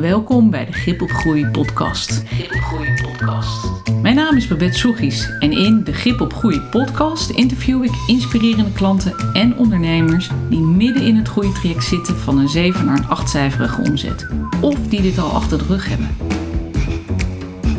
[0.00, 2.22] Welkom bij de Grip op Groei podcast.
[2.26, 3.66] Grip op Groei podcast.
[4.02, 8.72] Mijn naam is Babette Soegies en in de Grip op Groei podcast interview ik inspirerende
[8.72, 13.82] klanten en ondernemers die midden in het groeitraject zitten van een 7 naar een 8-cijferige
[13.82, 14.26] omzet.
[14.60, 16.08] Of die dit al achter de rug hebben.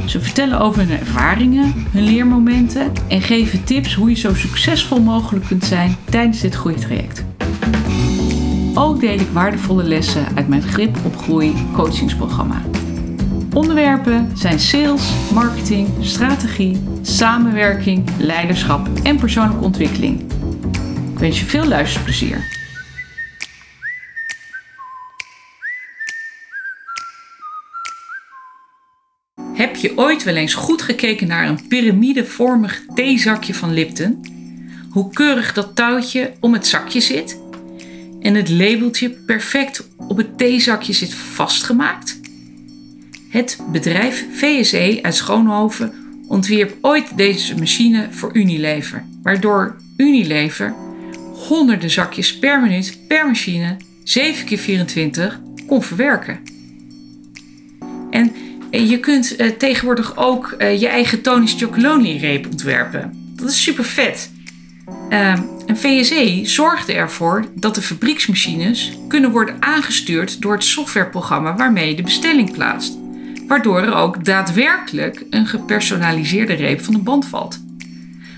[0.05, 5.45] Ze vertellen over hun ervaringen, hun leermomenten en geven tips hoe je zo succesvol mogelijk
[5.45, 7.30] kunt zijn tijdens dit groeitraject.
[8.73, 12.61] Ook deel ik waardevolle lessen uit mijn Grip op Groei coachingsprogramma.
[13.53, 20.21] Onderwerpen zijn sales, marketing, strategie, samenwerking, leiderschap en persoonlijke ontwikkeling.
[21.13, 22.59] Ik wens je veel luisterplezier.
[29.53, 34.25] Heb je ooit wel eens goed gekeken naar een piramidevormig theezakje van Lipton?
[34.91, 37.40] Hoe keurig dat touwtje om het zakje zit?
[38.21, 42.19] En het labeltje perfect op het theezakje zit vastgemaakt?
[43.29, 45.93] Het bedrijf VSE uit Schoonhoven
[46.27, 50.75] ontwierp ooit deze machine voor Unilever, waardoor Unilever
[51.47, 56.39] honderden zakjes per minuut per machine 7 keer 24 kon verwerken.
[58.09, 58.31] En
[58.71, 63.33] je kunt uh, tegenwoordig ook uh, je eigen Tony's Chocolonely reep ontwerpen.
[63.35, 64.31] Dat is super vet.
[65.09, 65.31] Uh,
[65.65, 71.95] en VSE zorgde ervoor dat de fabrieksmachines kunnen worden aangestuurd door het softwareprogramma waarmee je
[71.95, 72.97] de bestelling plaatst.
[73.47, 77.59] Waardoor er ook daadwerkelijk een gepersonaliseerde reep van de band valt.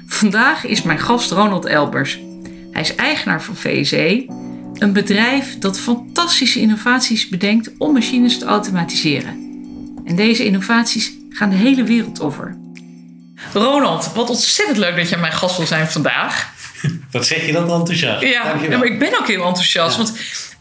[0.05, 2.19] Vandaag is mijn gast Ronald Elbers.
[2.71, 4.25] Hij is eigenaar van VSE,
[4.73, 9.41] een bedrijf dat fantastische innovaties bedenkt om machines te automatiseren.
[10.05, 12.62] En deze innovaties gaan de hele wereld over.
[13.53, 16.51] Ronald, wat ontzettend leuk dat je mijn gast wil zijn vandaag.
[17.11, 18.21] Wat zeg je dan enthousiast?
[18.21, 19.97] Ja, maar ik ben ook heel enthousiast.
[19.97, 20.13] Want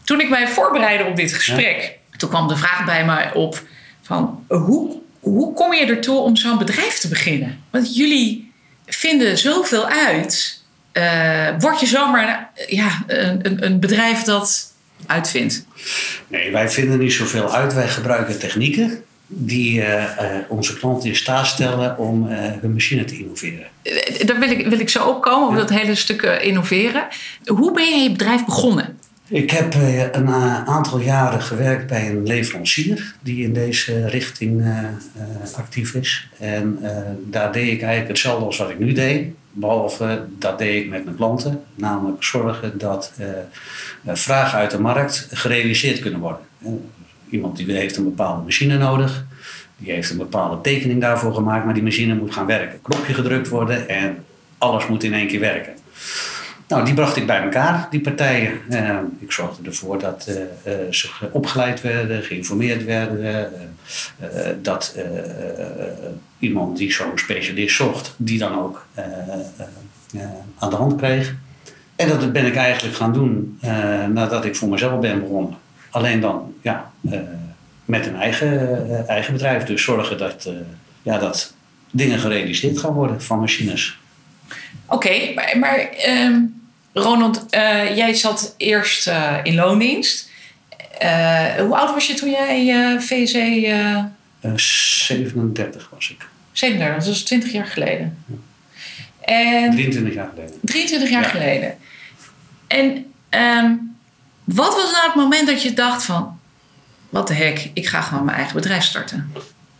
[0.03, 3.61] toen ik mij voorbereidde op dit gesprek, toen kwam de vraag bij mij op
[4.01, 7.63] van hoe, hoe kom je ertoe om zo'n bedrijf te beginnen?
[7.69, 8.51] Want jullie
[8.85, 10.61] vinden zoveel uit.
[10.93, 14.73] Uh, word je zomaar ja, een, een bedrijf dat
[15.05, 15.65] uitvindt?
[16.27, 17.73] Nee, wij vinden niet zoveel uit.
[17.73, 20.03] Wij gebruiken technieken die uh, uh,
[20.47, 23.67] onze klanten in staat stellen om uh, hun machine te innoveren.
[24.25, 25.59] Daar wil ik, wil ik zo opkomen, op ja.
[25.59, 27.07] dat hele stuk innoveren.
[27.45, 28.97] Hoe ben je je bedrijf begonnen?
[29.27, 29.73] Ik heb
[30.11, 30.29] een
[30.65, 34.63] aantal jaren gewerkt bij een leverancier die in deze richting
[35.55, 36.27] actief is.
[36.39, 36.79] En
[37.29, 39.27] daar deed ik eigenlijk hetzelfde als wat ik nu deed.
[39.51, 41.63] Behalve dat deed ik met mijn klanten.
[41.75, 43.11] Namelijk zorgen dat
[44.05, 46.41] vragen uit de markt gerealiseerd kunnen worden.
[47.33, 49.25] Iemand die heeft een bepaalde machine nodig.
[49.77, 52.81] Die heeft een bepaalde tekening daarvoor gemaakt, maar die machine moet gaan werken.
[52.81, 54.25] Knopje gedrukt worden en
[54.57, 55.73] alles moet in één keer werken.
[56.67, 58.53] Nou, die bracht ik bij elkaar, die partijen.
[58.69, 63.49] Uh, ik zorgde ervoor dat uh, uh, ze opgeleid werden, geïnformeerd werden.
[64.61, 64.97] dat
[66.39, 68.85] iemand die zo'n specialist zocht, die dan ook
[70.59, 71.35] aan de hand kreeg.
[71.95, 73.59] En dat ben ik eigenlijk gaan doen
[74.13, 75.61] nadat ik voor mezelf ben begonnen.
[75.93, 77.19] Alleen dan ja, uh,
[77.85, 78.51] met een eigen,
[78.87, 79.63] uh, eigen bedrijf.
[79.63, 80.53] Dus zorgen dat, uh,
[81.01, 81.53] ja, dat
[81.91, 83.97] dingen gerealiseerd gaan worden van machines.
[84.85, 86.61] Oké, okay, maar, maar um,
[86.93, 87.45] Ronald,
[87.95, 89.11] jij zat eerst
[89.43, 90.29] in loondienst.
[91.57, 93.35] hoe oud was je toen jij VC?
[94.55, 96.27] 37 was ik.
[96.51, 98.17] 37, dat is 20 jaar geleden.
[98.25, 98.35] Ja.
[99.25, 100.55] En 23 jaar geleden.
[100.61, 101.29] 23 jaar ja.
[101.29, 101.77] geleden.
[102.67, 103.95] En um,
[104.43, 106.39] wat was nou het moment dat je dacht van...
[107.09, 109.31] wat de hek, ik ga gewoon mijn eigen bedrijf starten?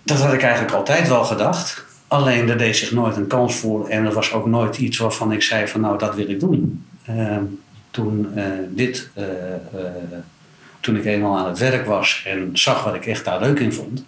[0.03, 1.84] Dat had ik eigenlijk altijd wel gedacht.
[2.07, 3.88] Alleen er deed zich nooit een kans voor.
[3.88, 6.85] En er was ook nooit iets waarvan ik zei van nou, dat wil ik doen.
[7.09, 7.38] Uh,
[7.91, 9.09] toen uh, dit...
[9.18, 9.25] Uh,
[10.80, 13.74] toen ik eenmaal aan het werk was en zag wat ik echt daar leuk in
[13.74, 14.03] vond...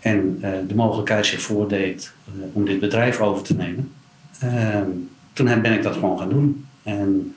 [0.00, 0.38] en
[0.68, 2.12] de mogelijkheid zich voordeed
[2.52, 3.92] om dit bedrijf over te nemen...
[4.40, 4.88] Ehm,
[5.32, 6.66] toen ben ik dat gewoon gaan doen.
[6.82, 7.34] En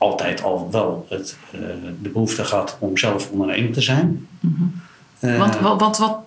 [0.00, 1.60] altijd al wel het, uh,
[2.02, 4.26] de behoefte gehad om zelf ondernemer te zijn.
[4.40, 4.72] Mm-hmm.
[5.20, 6.18] Uh, wat, wat, wat, wat,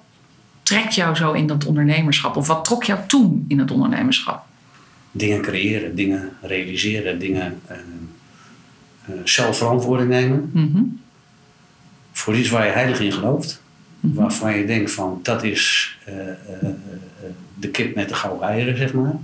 [0.64, 2.36] trekt jou zo in dat ondernemerschap?
[2.36, 4.46] Of wat trok jou toen in het ondernemerschap?
[5.12, 10.50] Dingen creëren, dingen realiseren, dingen uh, zelf verantwoording nemen.
[10.54, 11.02] Mm-hmm.
[12.12, 13.62] Voor iets waar je heilig in gelooft.
[14.00, 14.20] Mm-hmm.
[14.20, 15.98] Waarvan je denkt van dat is
[17.54, 19.16] de kip met de gouden eieren, zeg maar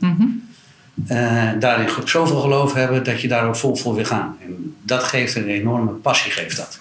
[1.07, 4.37] uh, daarin zoveel geloof hebben dat je daar ook vol voor wil gaan.
[4.41, 6.79] En dat geeft een enorme passie, geeft dat.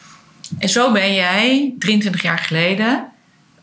[0.58, 3.08] En zo ben jij 23 jaar geleden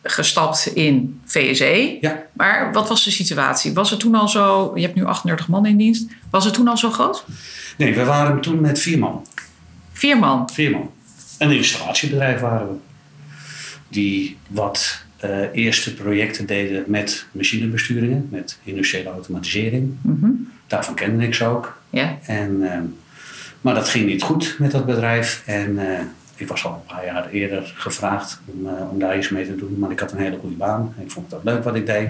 [0.03, 1.97] gestapt in VSE.
[2.01, 2.23] Ja.
[2.33, 3.73] Maar wat was de situatie?
[3.73, 6.67] Was het toen al zo, je hebt nu 38 man in dienst, was het toen
[6.67, 7.25] al zo groot?
[7.77, 9.25] Nee, we waren toen met vier man.
[9.91, 10.49] Vier man?
[10.49, 10.91] Vier man.
[11.37, 12.75] Een installatiebedrijf waren we.
[13.87, 15.04] die wat
[15.53, 19.93] eerste projecten deden met machinebesturingen, met industriële automatisering.
[20.01, 20.29] Mhm.
[20.67, 21.77] Daarvan kende ik ze ook.
[21.89, 22.17] Ja.
[22.25, 22.83] En, ehm,
[23.61, 25.43] maar dat ging niet goed met dat bedrijf.
[25.45, 25.99] En eh,
[26.35, 29.55] ik was al een paar jaar eerder gevraagd om, eh, om daar iets mee te
[29.55, 29.75] doen.
[29.79, 30.93] Maar ik had een hele goede baan.
[31.03, 32.09] Ik vond het ook leuk wat ik deed.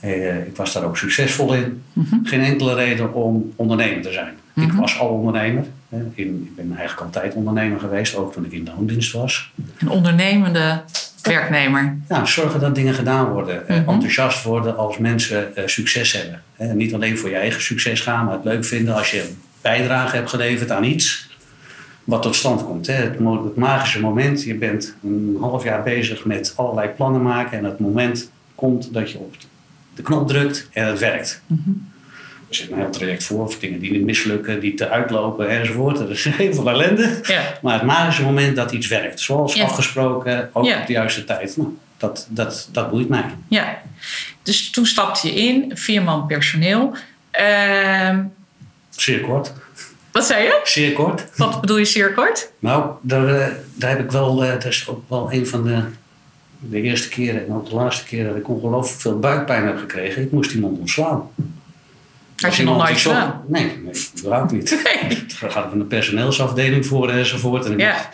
[0.00, 1.82] Eh, ik was daar ook succesvol in.
[1.92, 2.16] Mhm.
[2.24, 4.34] Geen enkele reden om ondernemer te zijn.
[4.54, 4.76] Ik Mhm.
[4.80, 5.64] was al ondernemer.
[5.88, 5.98] hè.
[6.14, 9.52] In, ik ben eigenlijk altijd ondernemer geweest, ook toen ik in de loondienst was.
[9.78, 10.82] Een ondernemende
[11.26, 11.96] werknemer.
[12.08, 13.68] Ja, zorgen dat dingen gedaan worden.
[13.68, 13.88] eh, Mhm.
[13.90, 16.76] Enthousiast worden als mensen eh, succes hebben.
[16.76, 19.30] Niet alleen voor je eigen succes gaan, maar het leuk vinden als je
[19.60, 21.28] bijdrage hebt geleverd aan iets
[22.04, 22.86] wat tot stand komt.
[22.86, 27.78] Het magische moment, je bent een half jaar bezig met allerlei plannen maken en het
[27.78, 29.34] moment komt dat je op
[29.94, 31.42] de knop drukt en het werkt.
[31.46, 31.70] Mhm.
[32.48, 35.98] Er zit een heel traject voor, of dingen die niet mislukken, die te uitlopen enzovoort.
[36.00, 37.20] Er is heel veel ellende.
[37.22, 37.42] Ja.
[37.62, 39.64] Maar het magische moment dat iets werkt, zoals Ja.
[39.64, 40.80] afgesproken, ook Ja.
[40.80, 43.24] op de juiste tijd, nou, dat, dat, dat boeit mij.
[43.48, 43.78] ja.
[44.42, 46.94] Dus toen stapte je in, vier man personeel.
[47.30, 48.22] Ehm,
[48.90, 49.52] Zeer kort.
[50.12, 50.60] wat zei je?
[50.64, 51.24] Zeer kort.
[51.36, 52.50] Wat bedoel je zeer kort?
[52.58, 55.82] Nou, daar, eh, daar heb ik wel, eh, dat is ook wel een van de,
[56.58, 60.22] de eerste keren en ook de laatste keren dat ik ongelooflijk veel buikpijn heb gekregen.
[60.22, 61.28] Ik moest iemand ontslaan.
[62.36, 63.42] Had je nog nooit gedaan?
[63.48, 64.70] Nee, nee, überhaupt niet.
[65.08, 65.24] Nee.
[65.50, 67.64] Gaat een personeelsafdeling voor enzovoort.
[67.64, 67.92] En ik Ja.
[67.92, 68.08] dacht,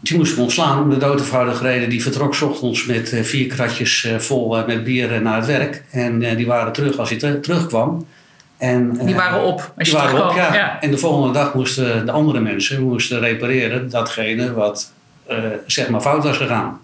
[0.00, 1.88] die moest ik ontslaan om de dood eenvoudige reden.
[1.88, 5.46] Die vertrok ochtends met eh, vier kratjes eh, vol eh, met bier eh, naar het
[5.46, 5.82] werk.
[5.90, 8.06] En eh, die waren terug als hij ter- terugkwam.
[8.58, 9.58] En, eh, Die waren op.
[9.58, 10.52] Als Die je waren op, terugkwam.
[10.52, 10.58] ja.
[10.58, 10.80] ja.
[10.80, 14.92] En de volgende dag moesten de andere mensen moesten repareren datgene wat
[15.26, 16.80] eh, zeg maar fout was gegaan.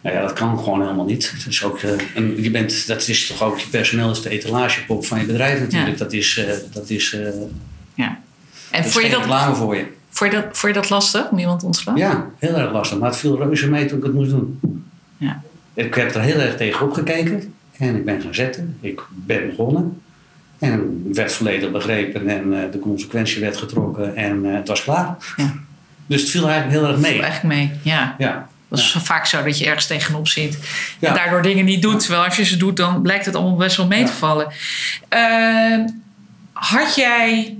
[0.00, 1.32] Nou ja, dat kan gewoon helemaal niet.
[1.36, 4.28] Dat is, ook, eh, en je bent, dat is toch ook, je personeel is de
[4.28, 5.98] etalagepop van je bedrijf natuurlijk.
[5.98, 6.04] Ja.
[6.04, 7.20] Dat is, eh, dat is, eh
[7.94, 8.18] ja.
[8.70, 9.86] En dat is vond je, dat, reclame voor je.
[10.10, 11.96] vond, je dat, vond je dat lastig om iemand te ontslaan?
[11.96, 12.98] Ja, heel erg lastig.
[12.98, 14.60] Maar het viel reuze mee toen ik het moest doen.
[15.16, 15.42] Ja.
[15.74, 17.54] Ik heb er heel erg tegen opgekeken.
[17.78, 18.76] En ik ben gaan zetten.
[18.80, 20.02] Ik ben begonnen.
[20.58, 22.28] En werd volledig begrepen.
[22.28, 24.16] En de consequentie werd getrokken.
[24.16, 25.16] En het was klaar.
[25.36, 25.54] Ja.
[26.06, 27.22] Dus het viel eigenlijk heel erg Viel mee.
[27.22, 28.14] eigenlijk mee, ja.
[28.18, 28.48] Ja.
[28.70, 30.58] Dat is vaak zo dat je ergens tegenop zit.
[30.98, 31.08] Ja.
[31.08, 32.00] En daardoor dingen niet doet.
[32.00, 34.52] Terwijl als je ze doet, dan blijkt het allemaal best wel mee te vallen.
[35.08, 35.88] Ehm,
[36.52, 37.56] had jij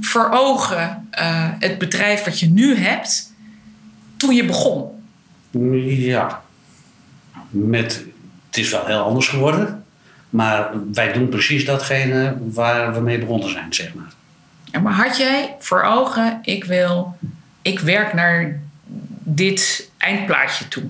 [0.00, 3.32] voor ogen eh, het bedrijf wat je nu hebt
[4.16, 4.90] toen je begon?
[5.84, 6.42] Ja.
[7.50, 8.04] Met,
[8.46, 9.84] het is wel heel anders geworden.
[10.30, 14.12] Maar wij doen precies datgene waar we mee begonnen zijn, zeg maar.
[14.64, 17.16] Ja, maar had jij voor ogen, ik wil,
[17.62, 18.61] ik werk naar
[19.24, 20.82] dit eindplaatje toe?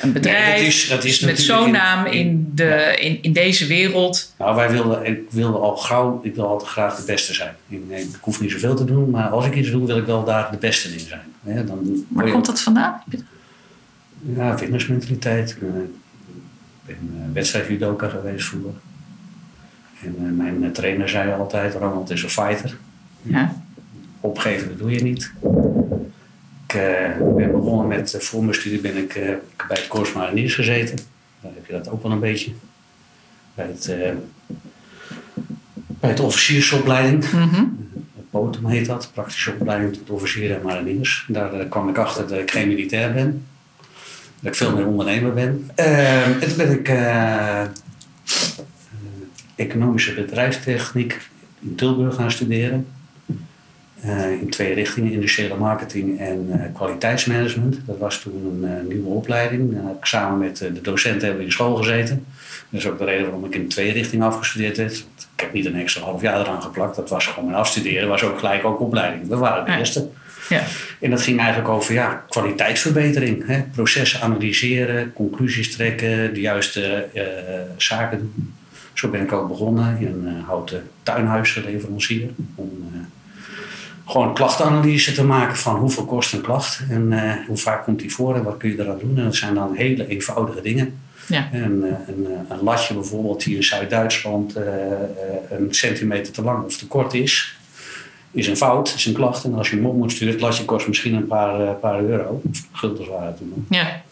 [0.00, 3.66] Een bedrijf Nee, dat is- dat is met zo'n naam in, de, in, in deze
[3.66, 4.34] wereld.
[4.38, 7.54] Nou, wij wilden, ik wilde al gauw, ik wil altijd graag de beste zijn.
[7.68, 10.04] Ik, nee, ik hoef niet zoveel te doen, maar als ik iets doe, wil ik
[10.06, 11.20] wel daar de beste in zijn.
[11.44, 13.02] Hè, dan Waar komt dat vandaan?
[14.36, 15.50] Ja, winnersmentaliteit.
[15.50, 15.94] Ik ben,
[16.86, 18.72] ik ben uh, wedstrijdjudoka geweest vroeger.
[20.04, 22.76] En eh, mijn eh, trainer zei altijd, Ronald is een fighter.
[23.22, 23.62] Ja.
[24.20, 25.32] Opgeven, dat doe je niet.
[26.70, 29.22] Ik eh, ben begonnen met, eh, voor mijn studie ben ik eh,
[29.68, 30.98] bij het Corps Mariniers gezeten.
[31.40, 32.52] Daar heb je dat ook wel een beetje.
[33.54, 33.94] Bij het,
[36.00, 37.32] bij het officiersopleiding.
[37.32, 37.64] Mhm.
[38.30, 41.24] POTUM heet dat, praktische opleiding tot officier en mariniers.
[41.28, 43.46] Daar kwam ik achter dat ik geen militair ben.
[44.40, 45.70] Dat ik veel meer ondernemer ben.
[45.74, 46.88] Eh, en toen ben ik
[49.54, 51.28] economische bedrijfstechniek
[51.60, 52.86] in Tilburg gaan studeren.
[54.02, 57.80] Eh, in twee richtingen, industriële marketing en eh, kwaliteitsmanagement.
[57.86, 59.74] Dat was toen een eh, nieuwe opleiding.
[59.74, 62.24] Daar heb ik samen met de docenten hebben in school gezeten.
[62.70, 64.90] Dat is ook de reden waarom ik in twee richtingen afgestudeerd heb.
[64.90, 66.96] Ik heb niet een extra half jaar eraan geplakt.
[66.96, 68.08] Dat was gewoon mijn afstuderen.
[68.08, 69.28] was ook gelijk ook opleiding.
[69.28, 69.78] We waren de Ja.
[69.78, 70.08] eerste.
[70.48, 70.62] Ja.
[71.00, 73.46] En dat ging eigenlijk over ja, kwaliteitsverbetering.
[73.46, 73.62] Hè?
[73.62, 77.06] Processen analyseren, conclusies trekken, de juiste
[77.76, 78.54] zaken doen.
[78.92, 82.28] Zo ben ik ook begonnen in een houten tuinhuisleverancier.
[82.54, 83.00] Om uh,
[84.10, 88.12] gewoon klachtenanalyse te maken van hoeveel kost een klacht en uh, hoe vaak komt die
[88.12, 89.18] voor en wat kun je eraan doen.
[89.18, 90.98] En dat zijn dan hele eenvoudige dingen.
[91.26, 91.48] Ja.
[91.52, 94.64] En, uh, een, een, latje bijvoorbeeld die in Zuid-Duitsland uh,
[95.50, 97.56] een centimeter te lang of te kort is,
[98.30, 99.44] is een fout, is een klacht.
[99.44, 102.42] En als je hem op moet sturen, het latje kost misschien een paar, paar euro.
[102.72, 103.66] Guldens waren het toen.
[103.68, 104.02] Ja.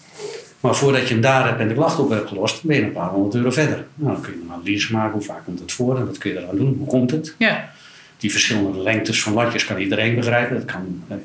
[0.60, 2.92] Maar voordat je hem daar hebt en de klacht op hebt gelost, ben je een
[2.92, 3.86] paar honderd euro verder.
[3.94, 6.30] Nou, dan kun je een analyse maken, hoe vaak komt het voor en wat kun
[6.30, 7.34] je eraan doen, hoe komt het.
[7.38, 7.70] Ja.
[8.18, 10.56] Die verschillende lengtes van latjes kan iedereen begrijpen.
[10.56, 11.16] Dat kan, uh,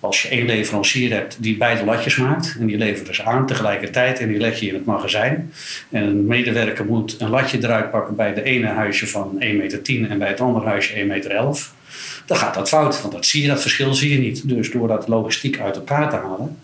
[0.00, 4.18] als je één leverancier hebt die beide latjes maakt en die levert dus aan tegelijkertijd
[4.18, 5.52] en die leg je in het magazijn.
[5.90, 10.10] En een medewerker moet een latje eruit pakken bij de ene huisje van 1,10 meter
[10.10, 11.56] en bij het andere huisje 1,11 meter.
[12.26, 13.00] dan gaat dat fout.
[13.00, 14.48] Want dat zie je, dat verschil zie je niet.
[14.48, 16.56] Dus door dat logistiek uit elkaar te halen,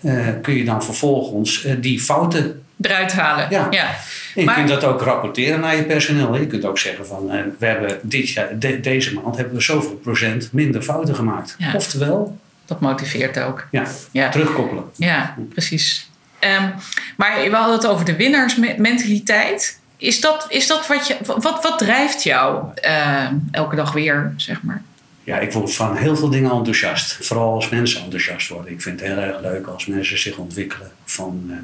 [0.00, 3.46] eh, kun je dan vervolgens eh, die fouten eruit halen.
[3.50, 3.66] Ja.
[3.70, 3.86] ja.
[3.88, 3.94] En
[4.34, 6.36] je Maar- kunt dat ook rapporteren naar je personeel.
[6.36, 9.60] Je kunt ook zeggen van eh, we hebben dit jaar, de- deze maand hebben we
[9.60, 11.54] zoveel procent minder fouten gemaakt.
[11.58, 11.72] Ja.
[11.74, 13.66] Oftewel, Dat motiveert ook.
[13.70, 14.28] ja, Ja.
[14.28, 14.84] terugkoppelen.
[14.96, 16.10] Ja, precies.
[16.38, 16.68] Ehm,
[17.16, 19.80] maar we hadden het over de winnaarsmentaliteit.
[19.96, 21.16] Is dat, is dat wat je.
[21.24, 24.82] Wat, wat drijft jou ehm, elke dag weer, zeg maar?
[25.24, 27.18] Ja, ik word van heel veel dingen enthousiast.
[27.26, 28.72] Vooral als mensen enthousiast worden.
[28.72, 30.90] Ik vind het heel erg leuk als mensen zich ontwikkelen.
[31.04, 31.56] Van eh,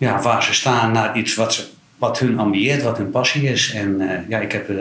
[0.00, 1.64] ja, waar ze staan naar iets wat, ze,
[1.98, 3.72] wat hun ambieert, wat hun passie is.
[3.72, 4.76] En eh, ja, ik heb eh,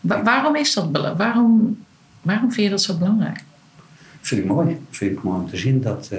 [0.00, 1.78] Wa- waarom is dat bela- waarom,
[2.22, 3.40] waarom vind je dat zo belangrijk?
[4.20, 4.78] vind ik mooi.
[4.90, 6.18] Vind ik mooi om te zien dat eh,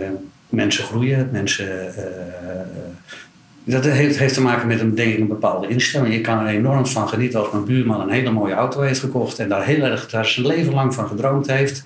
[0.50, 1.30] mensen groeien.
[1.32, 1.94] Mensen,
[3.64, 6.14] dat heeft, heeft te maken met een, denk ik, een bepaalde instelling.
[6.14, 9.40] Je kan er enorm van genieten als mijn buurman een hele mooie auto heeft gekocht.
[9.40, 11.86] En daar heel erg daar zijn leven lang van gedroomd heeft.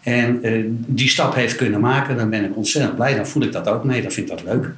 [0.00, 0.38] En
[0.86, 2.16] die stap heeft kunnen maken.
[2.16, 3.14] Dan ben ik ontzettend blij.
[3.14, 4.02] Dan voel ik dat ook mee.
[4.02, 4.70] Dan vind ik dat leuk.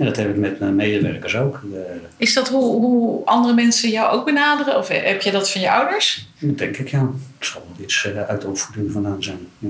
[0.00, 1.60] En dat heb ik met mijn medewerkers ook.
[1.74, 1.80] Eh,
[2.16, 4.78] Is dat hoe, hoe andere mensen jou ook benaderen?
[4.78, 6.28] Of heb je dat van je ouders?
[6.38, 7.10] dat denk ik, ja.
[7.38, 9.38] Het zal wel iets eh, uit de opvoeding vandaan zijn.
[9.58, 9.68] Ja.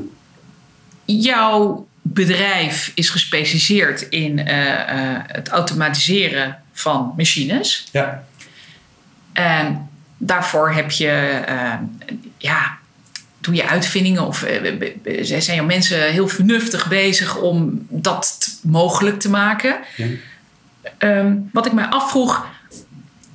[1.04, 7.88] Jouw bedrijf is gespecialiseerd in eh, het automatiseren van machines.
[7.92, 8.24] ja.
[9.32, 11.40] En daarvoor heb je,
[12.38, 12.78] ja,
[13.40, 14.62] doe je uitvindingen of eh,
[15.22, 19.78] zijn jouw mensen heel vernuftig bezig om dat mogelijk te maken.
[19.96, 20.06] Ja.
[20.98, 22.46] Ehm, wat ik mij afvroeg,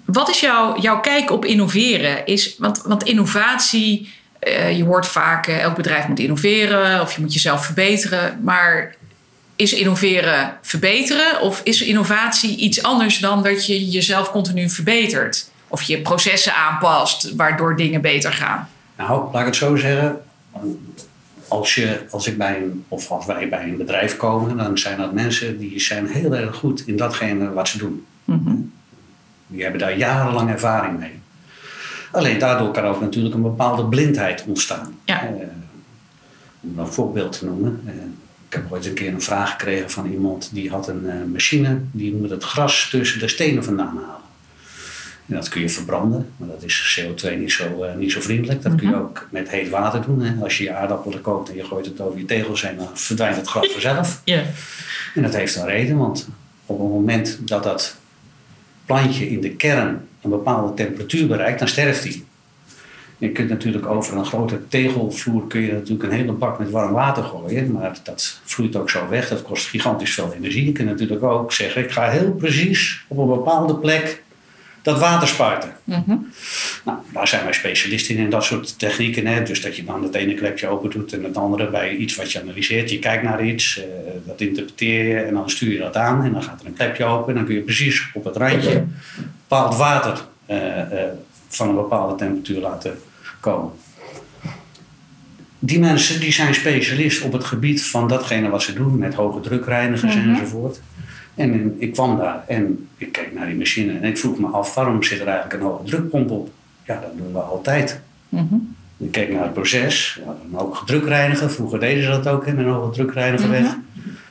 [0.06, 2.26] wat is jouw, jouw kijk op innoveren?
[2.26, 7.22] Is, want, want innovatie, eh, je hoort vaak, eh, elk bedrijf moet innoveren of je
[7.22, 8.40] moet jezelf verbeteren.
[8.44, 8.96] Maar
[9.56, 15.50] is innoveren verbeteren of is innovatie iets anders dan dat je jezelf continu verbetert?
[15.68, 18.70] Of je processen aanpast waardoor dingen beter gaan?
[18.98, 20.22] Nou, laat ik het zo zeggen.
[21.48, 24.98] Als, je, als ik bij een, of als wij bij een bedrijf komen, dan zijn
[24.98, 28.06] dat mensen die zijn heel erg goed in datgene wat ze doen.
[29.48, 31.20] Die hebben daar jarenlang ervaring mee.
[32.12, 34.96] Alleen daardoor kan ook natuurlijk een bepaalde blindheid ontstaan.
[35.06, 35.22] Ja.
[35.22, 35.30] Eh,
[36.62, 37.82] om een voorbeeld te noemen.
[37.86, 37.94] eh,
[38.48, 41.80] ik heb ooit een keer een vraag gekregen van iemand die had een eh, machine
[41.92, 44.24] die moet het gras tussen de stenen vandaan halen.
[45.28, 48.62] En dat kun je verbranden, maar dat is CO2 niet zo, eh, niet zo vriendelijk.
[48.62, 50.22] Dat kun je ook met heet water doen.
[50.22, 50.44] Hè.
[50.44, 53.36] Als je je aardappelen kookt en je gooit het over je tegels heen, dan verdwijnt
[53.36, 54.22] het gras vanzelf.
[54.26, 54.44] Ja.
[55.16, 56.28] En dat heeft een reden, want
[56.66, 57.96] op het moment dat dat
[58.86, 62.24] plantje in de kern een bepaalde temperatuur bereikt, dan sterft hij.
[63.18, 66.94] Je kunt natuurlijk over een grote tegelvloer kun je natuurlijk een hele bak met warm
[66.94, 69.28] water gooien, maar dat vloeit ook zo weg.
[69.28, 70.66] Dat kost gigantisch veel energie.
[70.66, 74.24] Je kunt natuurlijk ook zeggen, ik ga heel precies op een bepaalde plek
[74.86, 75.70] dat water spuiten.
[76.84, 79.28] Nou, daar zijn wij specialisten in, in dat soort technieken.
[79.28, 79.44] Hè?
[79.44, 82.32] Dus dat je dan het ene klepje open doet en het andere bij iets wat
[82.32, 82.90] je analyseert.
[82.90, 83.86] Je kijkt naar iets, eh,
[84.26, 86.24] dat interpreteer je en dan stuur je dat aan.
[86.24, 88.84] En dan gaat er een klepje open en dan kun je precies op het randje
[89.48, 91.10] bepaald water eh, eh,
[91.48, 93.00] van een bepaalde temperatuur laten
[93.40, 93.72] komen.
[95.60, 99.40] Die mensen die zijn specialist op het gebied van datgene wat ze doen met hoge
[99.40, 100.82] drukreinigers enzovoort.
[101.36, 104.76] En ik kwam daar en ik keek naar die machine en ik vroeg me af
[104.76, 106.50] waarom zit er eigenlijk een hoge drukpomp op?
[106.84, 108.00] Ja, dat doen we altijd.
[108.98, 111.52] Ik keek naar het proces, ja, dan ook drukreinigen.
[111.52, 113.76] Vroeger deden ze dat ook in een hoge drukreiniger weg.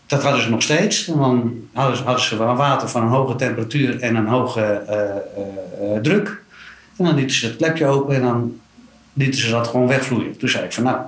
[0.06, 1.08] Dat hadden ze nog steeds.
[1.08, 5.00] En dan hadden ze, hadden ze water van een hoge temperatuur en een hoge eh,
[5.00, 6.42] eh, eh, druk.
[6.96, 8.60] En dan lieten ze het klepje open en dan
[9.12, 10.36] lieten ze dat gewoon wegvloeien.
[10.36, 10.98] Toen zei ik van nou,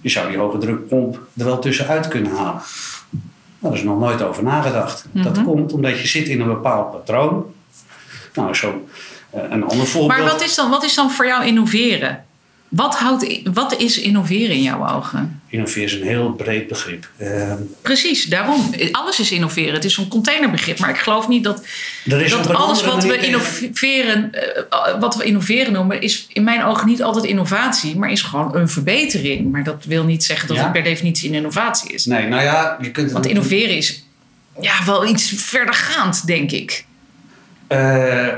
[0.00, 2.60] je zou die hoge drukpomp er wel tussenuit kunnen halen.
[3.62, 5.04] Daar is nog nooit over nagedacht.
[5.12, 7.44] Dat komt omdat je zit in een bepaald patroon.
[8.34, 8.88] Nou, zo
[9.30, 10.20] eh, een ander voorbeeld.
[10.20, 12.24] Maar wat is, dan, wat is dan voor jou innoveren?
[12.68, 15.41] Wat, houdt, wat is innoveren in jouw ogen?
[15.52, 17.08] Innoveren is een heel breed begrip.
[17.16, 18.74] Eh, Precies, daarom.
[18.92, 19.74] Alles is innoveren.
[19.74, 20.78] Het is zo'n containerbegrip.
[20.78, 21.64] Maar ik geloof niet dat,
[22.04, 26.00] dat een alles wat we, innoveren, eh, wat we innoveren noemen...
[26.00, 27.96] is in mijn ogen niet altijd innovatie...
[27.96, 29.52] maar is gewoon een verbetering.
[29.52, 30.62] Maar dat wil niet zeggen dat Ja.
[30.62, 32.04] het per definitie een innovatie is.
[32.06, 34.04] Nee, nou ja, je kunt het Want innoveren is
[34.60, 36.84] ja, wel iets verdergaand, denk ik.
[37.66, 38.28] Eh,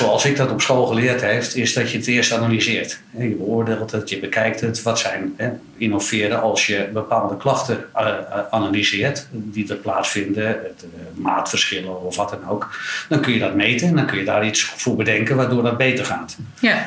[0.00, 3.00] zoals ik dat op school geleerd heb, is dat je het eerst analyseert.
[3.18, 4.82] Je beoordeelt het, je bekijkt het.
[4.82, 10.70] Wat zijn hè, innoveren als je bepaalde klachten eh, eh, analyseert die er plaatsvinden, eh,
[11.14, 12.70] maatverschillen of wat dan ook.
[13.08, 15.76] Dan kun je dat meten en dan kun je daar iets voor bedenken waardoor dat
[15.76, 16.36] beter gaat.
[16.60, 16.86] Ja,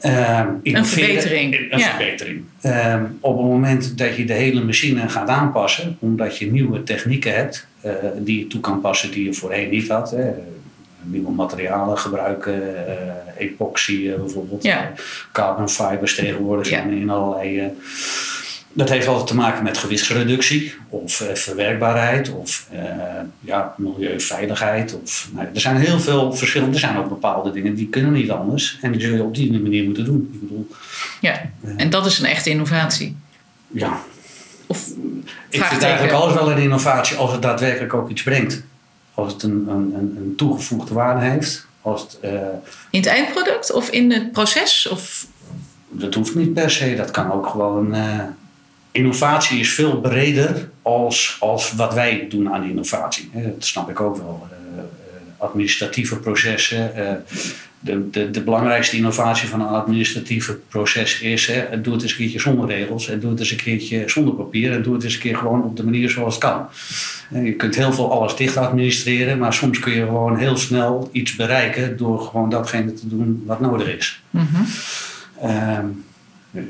[0.00, 1.88] Ehm, innoveren- verbetering, Een ja.
[1.88, 2.44] verbetering.
[2.60, 7.34] Ehm, op het moment dat je de hele machine gaat aanpassen, omdat je nieuwe technieken
[7.34, 7.66] hebt
[8.16, 10.10] die je toe kan passen die je voorheen niet had.
[10.10, 10.30] Hè.
[11.02, 13.02] Nieuwe materialen gebruiken, uh,
[13.38, 14.92] epoxy bijvoorbeeld, Ja.
[15.32, 16.82] carbon fibers tegenwoordig Ja.
[16.82, 17.58] in, in allerlei.
[17.60, 17.66] eh,
[18.72, 22.80] dat heeft altijd te maken met gewichtsreductie of eh, verwerkbaarheid of eh,
[23.40, 24.98] ja, milieuveiligheid.
[25.02, 28.30] Of, nou, er zijn heel veel verschillende, er zijn ook bepaalde dingen die kunnen niet
[28.30, 30.30] anders en die zul je op die manier moeten doen.
[30.32, 30.68] Ik bedoel,
[31.20, 33.16] Ja, en dat is een echte innovatie.
[33.66, 34.00] ja,
[34.66, 34.88] Of
[35.48, 38.62] ik vind eigenlijk alles wel een innovatie als het daadwerkelijk ook iets brengt.
[39.14, 41.66] Als het een, een, een, toegevoegde waarde heeft.
[41.82, 42.30] Als het, eh,
[42.90, 44.88] In het eindproduct of in het proces?
[44.88, 45.26] Of,
[45.88, 47.94] dat hoeft niet per se, dat kan ook gewoon.
[47.94, 48.18] eh,
[48.92, 53.30] innovatie is veel breder als, als wat wij doen aan innovatie.
[53.32, 54.48] Hè, Dat snap ik ook wel.
[55.40, 56.96] Administratieve processen.
[56.96, 57.12] eh,
[57.80, 62.18] de, de, de belangrijkste innovatie van een administratieve proces is: hè, doe het eens een
[62.18, 65.14] keertje zonder regels, en doe het eens een keertje zonder papier, en doe het eens
[65.14, 66.66] een keer gewoon op de manier zoals het kan.
[67.30, 71.08] En Je kunt heel veel alles dicht administreren, maar soms kun je gewoon heel snel
[71.12, 74.22] iets bereiken door gewoon datgene te doen wat nodig is.
[74.30, 74.62] Mhm.
[75.40, 75.86] Ehm,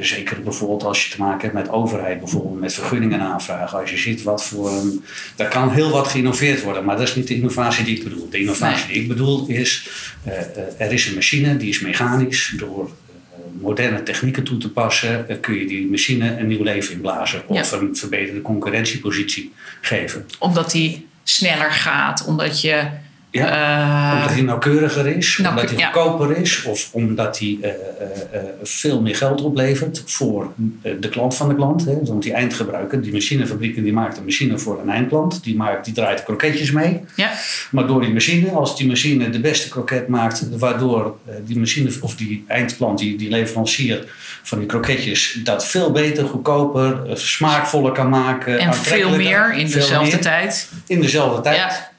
[0.01, 3.79] zeker bijvoorbeeld als je te maken hebt met overheid, bijvoorbeeld met vergunningen aanvragen.
[3.81, 5.05] Als je ziet wat voor een.
[5.37, 8.29] Daar kan heel wat geïnnoveerd worden, maar dat is niet de innovatie die ik bedoel.
[8.31, 8.93] De innovatie Nee.
[8.93, 9.89] die ik bedoel is:
[10.25, 10.47] eh, eh,
[10.79, 12.55] er is een machine die is mechanisch.
[12.57, 17.43] Door eh, moderne technieken toe te passen, kun je die machine een nieuw leven inblazen.
[17.49, 17.79] Of Ja.
[17.79, 20.27] een verbeterde concurrentiepositie geven.
[20.39, 22.83] omdat die sneller gaat, omdat je.
[23.31, 25.91] Ja, eh, omdat hij nauwkeuriger is, Nou, omdat hij ja.
[25.91, 30.53] goedkoper is, of omdat hij eh, eh, veel meer geld oplevert voor
[31.01, 31.85] de klant van de klant.
[31.85, 31.99] Hè.
[32.05, 35.45] Want die eindgebruiker, die machinefabrieken, die maakt een machine voor een eindklant.
[35.45, 37.01] Die, maakt, die draait kroketjes mee.
[37.17, 37.33] ja,
[37.71, 42.17] Maar door die machine, als die machine de beste kroket maakt, waardoor die machine of
[42.17, 44.05] die eindklant, die, die leverancier
[44.43, 48.59] van die kroketjes, dat veel beter, goedkoper, smaakvoller kan maken.
[48.59, 50.69] en veel meer in veel dezelfde meer tijd.
[50.87, 51.90] In dezelfde tijd Ja,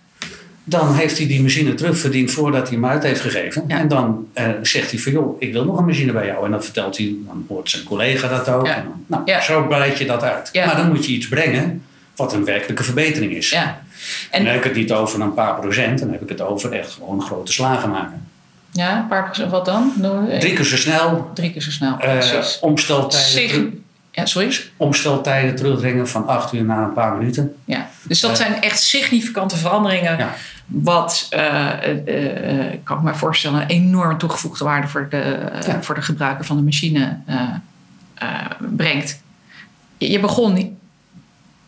[0.72, 3.63] dan heeft hij die machine terugverdiend voordat hij hem uit heeft gegeven.
[3.68, 3.78] Ja.
[3.80, 6.46] En dan eh, zegt hij van joh, ik wil nog een machine bij jou.
[6.46, 8.66] En dan vertelt hij, dan hoort zijn collega dat ook.
[8.66, 8.75] Ja.
[8.75, 9.42] En dan, nou, Ja.
[9.42, 10.51] zo breid je dat uit.
[10.54, 11.84] Maar dan moet je iets brengen
[12.16, 13.50] wat een werkelijke verbetering is.
[13.50, 13.82] ja.
[14.32, 16.72] En dan heb ik het niet over een paar procent, dan heb ik het over
[16.72, 18.27] echt gewoon grote slagen maken.
[18.72, 19.94] ja, een paar procent, wat dan?
[20.40, 21.98] Drie keer zo snel, Drie keer zo snel.
[22.00, 22.20] eh,
[22.62, 24.57] omsteltijden, ja, sorry.
[24.77, 27.55] omsteltijden terugdringen van acht uur naar een paar minuten.
[27.66, 27.90] Ja.
[28.03, 28.38] Dus dat Eh.
[28.38, 30.18] zijn echt significante veranderingen.
[30.18, 30.36] Ja.
[30.74, 35.81] Wat, eh, eh, eh, kan ik me voorstellen, een enorm toegevoegde waarde voor de, Ja.
[35.81, 37.18] voor de gebruiker van de machine
[38.75, 39.22] brengt.
[39.98, 40.75] Je, je begon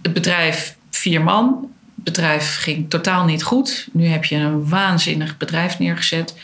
[0.01, 1.71] het bedrijf vier man.
[1.95, 3.87] Het bedrijf ging totaal niet goed.
[3.91, 6.35] Nu heb je een waanzinnig bedrijf neergezet.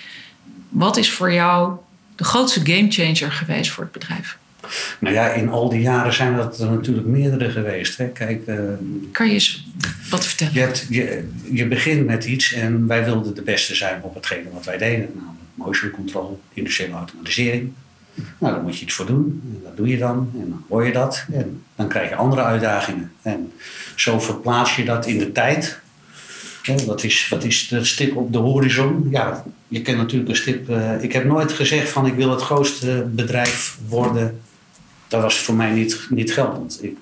[0.70, 1.74] Wat is voor jou
[2.16, 4.38] de grootste gamechanger geweest voor het bedrijf?
[5.00, 7.98] Nou ja, in al die jaren zijn dat er natuurlijk meerdere geweest.
[7.98, 8.08] Hè.
[8.08, 8.56] Kijk, eh,
[9.12, 9.68] Kan je eens
[10.10, 10.54] wat vertellen?
[10.54, 14.50] Je, hebt, je, je begint met iets en wij wilden de beste zijn op hetgene
[14.54, 17.72] wat wij deden, namelijk motion control, industriële automatisering.
[18.38, 19.42] Nou, daar moet je iets voor doen.
[19.54, 20.32] En dat doe je dan.
[20.34, 21.26] En dan hoor je dat.
[21.32, 23.12] En dan krijg je andere uitdagingen.
[23.22, 23.52] En
[23.96, 25.80] zo verplaats je dat in de tijd.
[26.64, 29.08] Hè, wat, is, wat is de stip op de horizon?
[29.12, 30.70] Ja, je kent natuurlijk een stip.
[30.70, 34.40] eh, ik heb nooit gezegd van ik wil het grootste bedrijf worden.
[35.10, 36.84] Dat was voor mij niet, niet geldend.
[36.84, 36.98] Ik,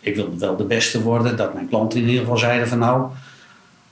[0.00, 1.36] ik wilde wel de beste worden.
[1.36, 3.10] Dat mijn klanten in ieder geval zeiden van nou,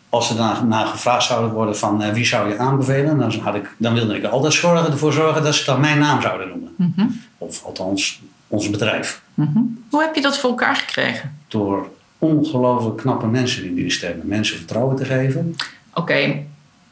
[0.09, 3.75] als ze daarna gevraagd zouden worden van eh, wie zou je aanbevelen, dan, had ik,
[3.77, 6.75] dan wilde ik altijd zorgen, ervoor zorgen dat ze dan mijn naam zouden noemen.
[6.77, 7.07] Mhm,
[7.39, 9.23] Of althans ons bedrijf.
[9.35, 9.59] mhm.
[9.91, 11.37] Hoe heb je dat voor elkaar gekregen?
[11.49, 14.27] Door ongelooflijk knappe mensen in dienst te hebben.
[14.29, 15.57] Mensen vertrouwen te geven.
[15.95, 16.43] Oké,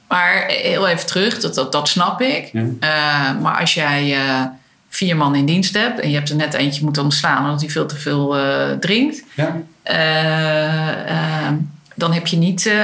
[0.09, 2.51] maar heel even terug, dat, dat, dat snap ik.
[2.53, 2.65] Ja.
[2.81, 4.45] Eh, maar als jij eh,
[4.99, 7.71] vier man in dienst hebt en je hebt er net eentje moeten ontslaan omdat hij
[7.71, 9.61] veel te veel eh, drinkt, Ja?
[9.83, 11.53] eh, eh,
[11.95, 12.75] dan heb je niet eh,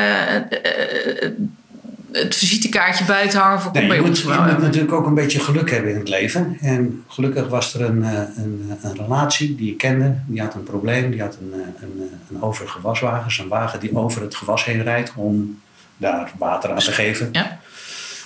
[2.12, 4.20] het visitekaartje buiten hangen voor Nee, bij je, moet, ons.
[4.22, 6.57] je moet natuurlijk ook een beetje geluk hebben in het leven.
[6.61, 8.03] En gelukkig was er een,
[8.37, 10.14] een, een relatie die ik kende.
[10.27, 11.11] Die had een probleem.
[11.11, 13.33] Die had een, een, een overige waswagen.
[13.33, 15.61] Zo'n wagen die over het gewas heen rijdt om
[15.96, 17.29] daar water aan te geven.
[17.33, 17.59] Ja.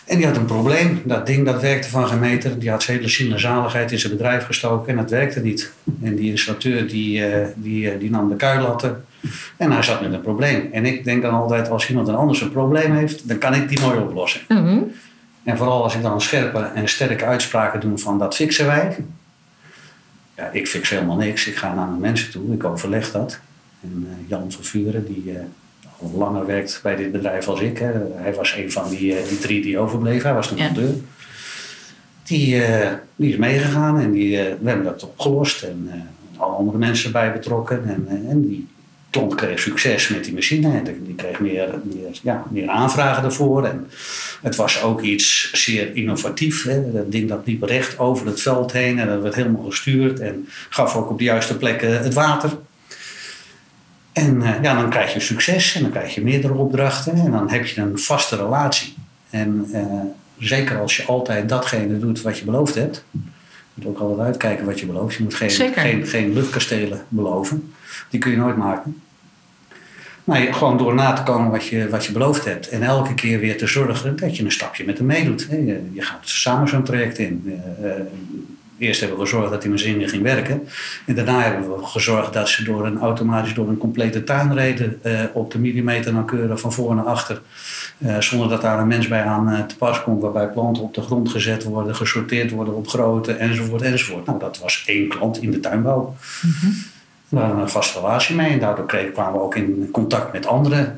[0.09, 1.03] En die had een probleem.
[1.05, 2.59] Dat ding dat werkte van geen meter.
[2.59, 5.73] Die had zijn hele ziel en zaligheid in zijn bedrijf gestoken en dat werkte niet.
[6.03, 9.05] En die installateur die, eh, die, eh, die nam de kuilatten.
[9.57, 10.68] En hij zat met een probleem.
[10.73, 13.68] En ik denk dan altijd, als iemand een anders een probleem heeft, dan kan ik
[13.68, 14.40] die mooi oplossen.
[14.49, 14.79] Mhm.
[15.42, 18.97] En vooral als ik dan scherpe en sterke uitspraken doe van dat fixen wij.
[20.37, 21.47] Ja, ik fix helemaal niks.
[21.47, 22.55] Ik ga naar mijn mensen toe.
[22.55, 23.38] Ik overleg dat.
[23.83, 25.33] En eh, Jan van Vuren, die
[26.14, 27.78] langer werkt bij dit bedrijf als ik.
[27.78, 27.92] Hè.
[28.14, 30.26] Hij was een van die, eh, die drie die overbleven.
[30.26, 30.64] Hij was de Ja.
[30.64, 30.94] monteur.
[32.24, 35.62] Die, eh, die is meegegaan en die, eh, we hebben dat opgelost.
[35.62, 35.90] En
[36.37, 37.82] alle andere mensen bij betrokken.
[37.87, 38.66] En, en die
[39.11, 40.72] klant kreeg succes met die machine.
[40.76, 43.64] En die kreeg meer, meer, ja, meer aanvragen ervoor.
[43.64, 43.87] En
[44.42, 46.64] het was ook iets zeer innovatief.
[46.64, 46.92] Hè.
[46.92, 48.98] Dat ding dat liep recht over het veld heen.
[48.98, 50.20] En dat werd helemaal gestuurd.
[50.20, 52.50] En gaf ook op de juiste plekken het water.
[54.12, 55.75] En uh, ja, dan krijg je succes.
[55.75, 57.14] En dan krijg je meerdere opdrachten.
[57.14, 58.94] En dan heb je een vaste relatie.
[59.31, 59.83] En uh,
[60.38, 63.05] zeker als je altijd datgene doet wat je beloofd hebt.
[63.12, 63.18] Je
[63.75, 65.16] moet ook altijd uitkijken wat je belooft.
[65.16, 67.73] Je moet geen, geen, geen luchtkastelen beloven.
[68.11, 69.01] Die kun je nooit maken.
[70.25, 72.68] Maar gewoon door na te komen wat je, wat je beloofd hebt.
[72.68, 75.47] En elke keer weer te zorgen dat je een stapje met hem meedoet.
[75.51, 77.61] Je, je gaat samen zo'n traject in.
[78.79, 80.69] Eerst hebben we gezorgd dat die machine ging werken.
[81.07, 85.01] En daarna hebben we gezorgd dat ze door een, automatisch door een complete tuin reden.
[85.07, 87.41] Uh, op de millimeter nauwkeurig van voor naar achter.
[87.99, 90.23] Uh, zonder dat daar een mens bij aan uh, te pas komt.
[90.23, 94.27] Waarbij planten op de grond gezet worden, gesorteerd worden op grootte enzovoort enzovoort.
[94.27, 96.17] Nou, dat was één klant in de tuinbouw.
[96.41, 96.97] -hmm.
[97.29, 98.51] Daar hadden we een vaste relatie mee.
[98.51, 100.93] En daardoor kregen, kwamen we ook in contact met andere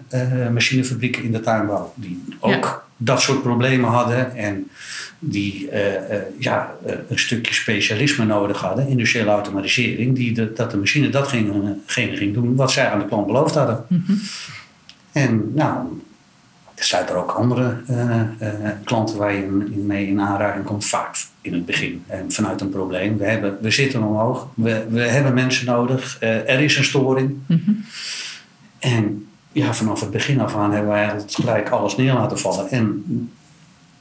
[0.53, 1.93] machinefabrieken in de tuinbouw.
[1.95, 2.83] Die ook ja.
[2.97, 4.37] dat soort problemen hadden.
[4.37, 4.71] En
[5.19, 6.01] die uh, uh,
[6.39, 6.75] ja,
[7.09, 12.57] een stukje specialisme nodig hadden, industriële automatisering, die de, dat de machine datgene ging doen
[12.57, 13.85] wat zij aan de klant beloofd hadden.
[13.89, 14.21] Mm -hmm.
[15.13, 15.87] En nou,
[16.81, 17.77] er zijn er ook andere
[18.85, 19.47] klanten waar je
[19.85, 23.19] mee in aanraking komt, vaak in het begin en vanuit een probleem.
[23.19, 27.37] We, hebben, we zitten omhoog, we, we hebben mensen nodig, er is een storing.
[27.47, 27.85] Mm -hmm.
[28.79, 32.71] En ja, vanaf het begin af aan hebben wij gelijk alles neer laten vallen.
[32.71, 33.05] En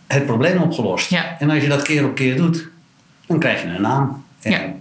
[0.08, 1.10] het probleem opgelost.
[1.10, 1.40] Ja.
[1.40, 2.68] En als je dat keer op keer doet,
[3.26, 4.24] dan krijg je een naam.
[4.42, 4.74] En ja.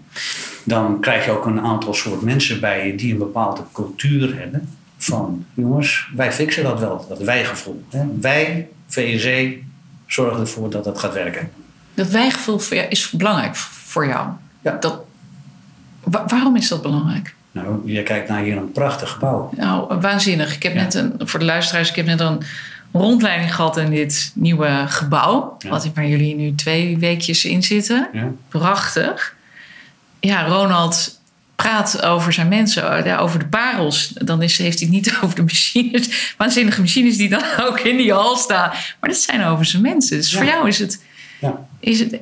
[0.65, 4.78] dan krijg je ook een aantal soort mensen bij je die een bepaalde cultuur hebben.
[4.99, 7.85] Van jongens, wij fixen dat wel, dat wijgevoel.
[7.91, 8.05] Hè?
[8.21, 9.59] Wij, VSE,
[10.07, 11.51] zorgen ervoor dat het gaat werken.
[11.95, 14.29] Dat wijgevoel is belangrijk voor jou.
[14.61, 14.77] Ja.
[14.81, 15.01] Dat,
[16.05, 17.35] wa waarom is dat belangrijk?
[17.51, 19.51] Nou, je kijkt naar hier een prachtig gebouw.
[19.57, 20.55] Nou, waanzinnig.
[20.55, 20.83] Ik heb ja.
[20.83, 22.43] net een, voor de luisteraars, ik heb net een
[22.93, 25.57] rondleiding gehad in dit nieuwe gebouw.
[25.59, 25.69] Ja.
[25.69, 28.09] Wat, waar jullie nu twee weekjes in zitten.
[28.49, 29.37] Prachtig.
[30.21, 31.17] Ja, Ronald
[31.62, 34.09] praat over zijn mensen, over de parels.
[34.14, 36.35] Dan is, heeft hij het niet over de machines.
[36.37, 38.71] Waanzinnige machines die dan ook in die hal staan.
[39.01, 40.16] Maar dat zijn over zijn mensen.
[40.16, 40.37] Dus Ja.
[40.38, 41.03] voor jou is het...
[41.40, 41.66] Ja.
[41.81, 42.18] Is het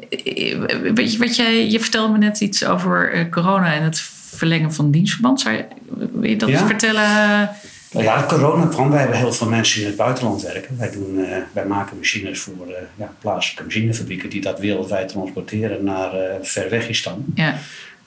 [0.95, 4.73] weet je, wat jij, je vertelde me net iets over eh, corona en het verlengen
[4.73, 5.41] van dienstverband.
[5.41, 5.65] Zou je,
[6.13, 6.67] wil je dat Ja.
[6.67, 7.51] vertellen?
[7.93, 8.91] Nou ja, corona kwam.
[8.91, 10.79] Wij hebben heel veel mensen in het buitenland werken.
[10.79, 15.85] Wij, doen, eh, wij maken machines voor eh, ja, plaatselijke machinefabrieken die dat wereldwijd transporteren
[15.85, 17.25] naar eh Verwegistan.
[17.35, 17.59] Ja,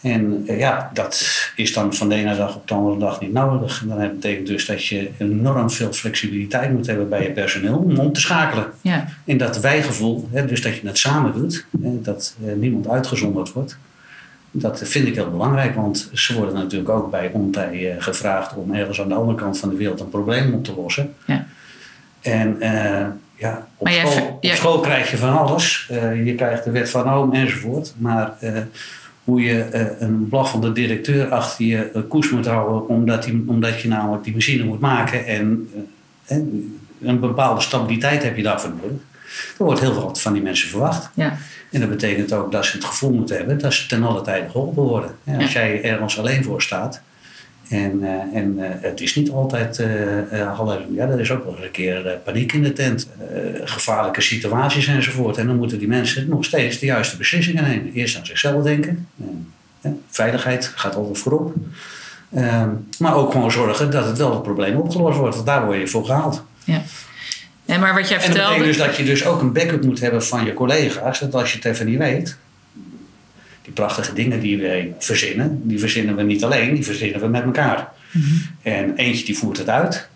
[0.02, 3.34] En eh, ja, dat is dan van de ene dag op de andere dag niet
[3.34, 3.82] nodig.
[3.90, 7.98] En dat betekent dus dat je enorm veel flexibiliteit moet hebben bij je personeel om
[7.98, 8.66] om te schakelen.
[8.82, 12.88] ja, In dat wijgevoel, hè, dus dat je het samen doet, hè, dat eh, niemand
[12.88, 13.78] uitgezonderd wordt.
[14.52, 18.74] Dat vind ik heel belangrijk, want ze worden natuurlijk ook bij Ontij eh, gevraagd om
[18.74, 21.14] ergens aan de andere kant van de wereld een probleem op te lossen.
[21.26, 21.46] ja.
[22.22, 22.58] En
[23.36, 25.86] ja, op, jij school, ver- op jij- school krijg je van alles.
[26.24, 27.94] Je krijgt de wet van Oom enzovoort.
[27.98, 28.34] Maar
[29.30, 33.82] hoe je eh, een blaffende directeur achter je eh, koers moet houden, omdat, die, omdat
[33.82, 36.44] je namelijk die machine moet maken en eh, eh,
[37.02, 39.02] een bepaalde stabiliteit heb je daarvoor nodig.
[39.58, 41.10] Er wordt heel veel van die mensen verwacht.
[41.14, 41.38] ja.
[41.72, 44.50] En dat betekent ook dat ze het gevoel moeten hebben dat ze ten alle tijde
[44.50, 45.12] geholpen worden.
[45.24, 47.02] Ja, als jij ergens alleen voor staat.
[47.70, 51.08] En, en het is niet altijd eh, halleluja.
[51.08, 53.08] Er is ook wel eens een keer paniek in de tent.
[53.70, 55.38] Gevaarlijke situaties enzovoort.
[55.38, 57.92] En dan moeten die mensen nog steeds de juiste beslissingen nemen.
[57.94, 59.08] Eerst aan zichzelf denken.
[59.82, 61.54] En, veiligheid gaat altijd voorop.
[62.34, 65.36] Ehm, maar ook gewoon zorgen dat het wel het probleem opgelost wordt.
[65.36, 66.44] Want daar word je voor gehaald.
[66.64, 66.82] ja.
[67.66, 68.58] En maar wat jij En dat vertelde...
[68.58, 71.20] betekent dus dat je dus ook een backup moet hebben van je collega's.
[71.20, 72.38] Dat als je het even niet weet.
[73.62, 75.62] Die prachtige dingen die wij verzinnen.
[75.64, 76.74] Die verzinnen we niet alleen.
[76.74, 77.92] Die verzinnen we met elkaar.
[78.62, 80.08] En eentje die voert het uit.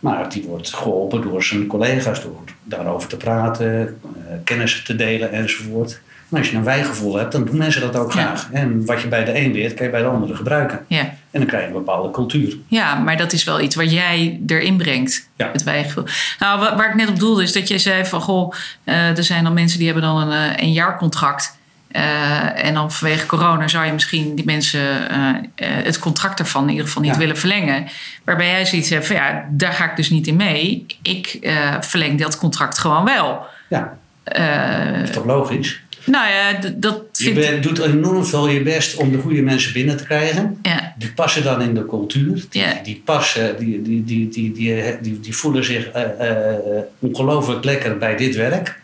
[0.00, 2.22] Maar die wordt geholpen door zijn collega's.
[2.22, 4.00] Door daarover te praten.
[4.02, 6.00] eh, kennis te delen enzovoort.
[6.30, 8.20] En als je een wijgevoel hebt, dan doen mensen dat ook Ja.
[8.20, 8.48] graag.
[8.52, 10.84] En wat je bij de een leert, kan je bij de andere gebruiken.
[10.88, 11.00] Ja.
[11.00, 12.56] En dan krijg je een bepaalde cultuur.
[12.68, 15.28] Ja, maar dat is wel iets wat jij erin brengt.
[15.36, 15.50] Ja.
[15.52, 16.04] Het wijgevoel.
[16.38, 18.20] Nou, wa- waar ik net op doelde is dat jij zei van...
[18.20, 18.52] Goh,
[18.84, 21.58] eh, er zijn dan mensen die hebben dan een, eh, een jaarcontract.
[21.96, 26.62] Eh, en dan vanwege corona zou je misschien die mensen eh, eh, het contract ervan
[26.62, 27.18] in ieder geval niet Ja.
[27.18, 27.86] willen verlengen.
[28.24, 30.86] Waarbij jij zoiets hebt van ja, daar ga ik dus niet in mee.
[31.02, 33.46] Ik eh, verleng dat contract gewoon wel.
[33.68, 35.80] Ja, dat is toch logisch?
[36.04, 39.96] nou ja, dat Je bent- doet enorm veel je best om de goede mensen binnen
[39.96, 40.58] te krijgen.
[40.62, 42.44] Ja, Die passen dan in de cultuur.
[42.50, 42.72] Die, Ja.
[42.82, 46.56] die passen, die, die, die, die, die, die, die voelen zich eh, eh,
[46.98, 48.80] ongelooflijk lekker bij dit werk.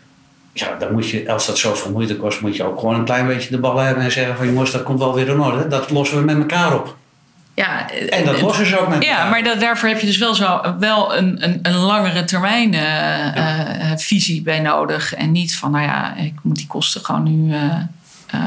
[0.53, 3.27] Ja, dan moet je, als dat zoveel moeite kost, moet je ook gewoon een klein
[3.27, 5.69] beetje de bal hebben en zeggen van jongens, dat komt wel weer in orde.
[5.69, 6.97] Dat lossen we met elkaar op.
[7.55, 9.31] Ja, En dat lossen ze ook met Ja, elkaar.
[9.31, 13.91] maar da- daarvoor heb je dus wel, zo, wel een, een, een langere termijn eh,
[13.91, 15.15] eh, visie bij nodig.
[15.15, 17.61] En niet van, nou ja, ik moet die kosten gewoon nu eh,
[18.27, 18.41] eh,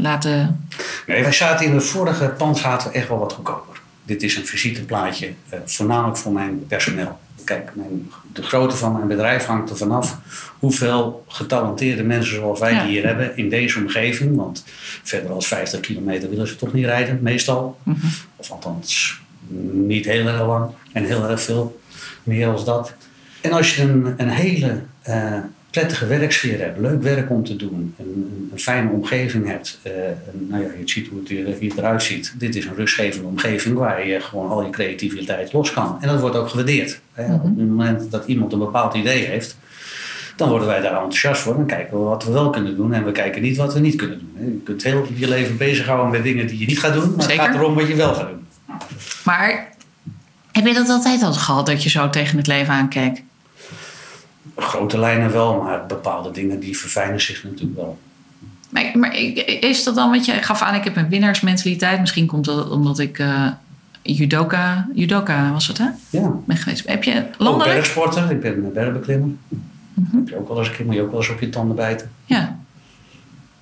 [0.00, 0.68] laten...
[1.06, 3.80] Nee, wij zaten in het vorige pand zaten echt wel wat goedkoper.
[4.04, 7.18] Dit is een visiteplaatje, eh, voornamelijk voor mijn personeel.
[7.48, 10.18] Kijk, mijn, de grootte van mijn bedrijf hangt er vanaf
[10.58, 12.82] hoeveel getalenteerde mensen zoals wij Ja.
[12.82, 14.36] die hier hebben in deze omgeving.
[14.36, 14.64] Want
[15.02, 17.78] verder dan 50 kilometer willen ze toch niet rijden, meestal.
[17.82, 18.06] Mhm.
[18.36, 19.20] Of althans,
[19.72, 21.80] niet heel erg lang en heel erg veel.
[22.22, 22.94] Meer als dat.
[23.40, 25.38] En als je een, een hele eh,
[25.78, 29.78] prettige werksfeer hebt, leuk werk om te doen, een, een, fijne omgeving hebt.
[29.82, 32.34] een- nou ja, je ziet hoe het, hier, hier eruit ziet.
[32.38, 35.96] Dit is een rustgevende omgeving waar je gewoon al je creativiteit los kan.
[36.00, 37.00] En dat wordt ook gewaardeerd.
[37.12, 37.34] Hè.
[37.34, 39.56] Op het moment dat iemand een bepaald idee heeft,
[40.36, 41.54] dan worden wij daar enthousiast voor.
[41.54, 43.96] Dan kijken we wat we wel kunnen doen en we kijken niet wat we niet
[43.96, 44.32] kunnen doen.
[44.36, 44.44] hè.
[44.44, 47.42] Je kunt heel je leven bezighouden met dingen die je niet gaat doen, maar Zeker.
[47.42, 48.46] het gaat erom wat je wel gaat doen.
[49.24, 49.68] Maar
[50.52, 53.22] heb je dat altijd al gehad, dat je zo tegen het leven aankeek?
[54.60, 57.98] Grote lijnen wel, maar bepaalde dingen die verfijnen zich natuurlijk wel.
[58.68, 59.14] Maar, maar
[59.60, 60.74] is dat dan wat je gaf aan?
[60.74, 62.00] Ik heb een winnaarsmentaliteit.
[62.00, 63.46] Misschien komt dat omdat ik eh,
[64.02, 65.88] judoka, judoka was het hè?
[66.10, 66.32] Ja.
[66.44, 66.88] Ben geweest.
[66.88, 67.72] Heb je landelijk?
[67.74, 69.28] bergsporter, ik ben een bergbeklimmer.
[69.94, 70.16] Mhm.
[70.16, 71.76] Heb je ook wel eens een keer, moet je ook wel eens op je tanden
[71.76, 72.10] bijten.
[72.24, 72.58] Ja.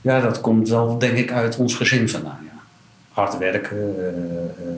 [0.00, 2.38] Ja, dat komt wel denk ik uit ons gezin vandaan.
[2.44, 2.60] Ja.
[3.12, 3.76] Hard werken.
[3.98, 4.74] eh, eh,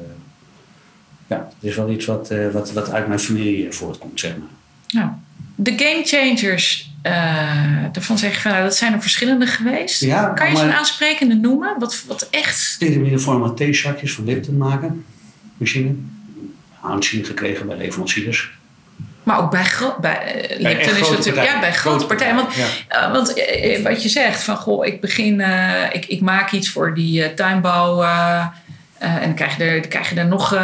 [1.27, 4.49] ja, het is wel iets wat, wat, wat uit mijn familie voortkomt, zeg maar.
[4.89, 5.11] Nou,
[5.61, 7.13] de game changers, eh,
[7.93, 10.01] daarvan zeg je van nou, dat zijn er verschillende geweest.
[10.01, 11.75] Ja, kan je zo'n aansprekende noemen?
[11.79, 12.77] Wat, wat echt.
[12.79, 15.05] Piramidevormige theezakjes van Lipton maken.
[15.57, 15.95] Machine.
[16.83, 18.51] Aanzien gekregen bij leveranciers.
[19.23, 21.25] Maar ook bij, eh, Bij Lipton is grote natuurlijk.
[21.25, 21.55] partijen.
[21.55, 22.35] Ja, bij grote partijen.
[22.35, 22.67] Want, Ja.
[22.89, 23.27] eh, want
[23.83, 25.41] wat je zegt, van goh, ik begin,
[25.93, 28.03] ik, ik maak iets voor die tuinbouw.
[28.99, 30.59] en dan krijg je er, dan krijg je er nog.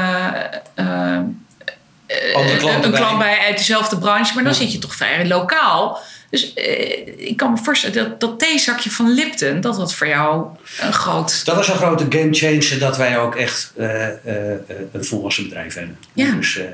[2.06, 2.90] Een bij.
[3.00, 4.58] klant bij uit dezelfde branche, maar dan Ja.
[4.58, 5.98] zit je toch vrij lokaal.
[6.30, 10.46] Dus eh, ik kan me voorstellen dat dat theezakje van Lipton, dat dat voor jou
[10.80, 11.44] een groot.
[11.44, 14.58] Dat was een grote game changer dat wij ook echt eh, eh, eh,
[14.92, 15.98] een volwassen bedrijf hebben.
[16.12, 16.30] Ja.
[16.32, 16.64] Dus eh,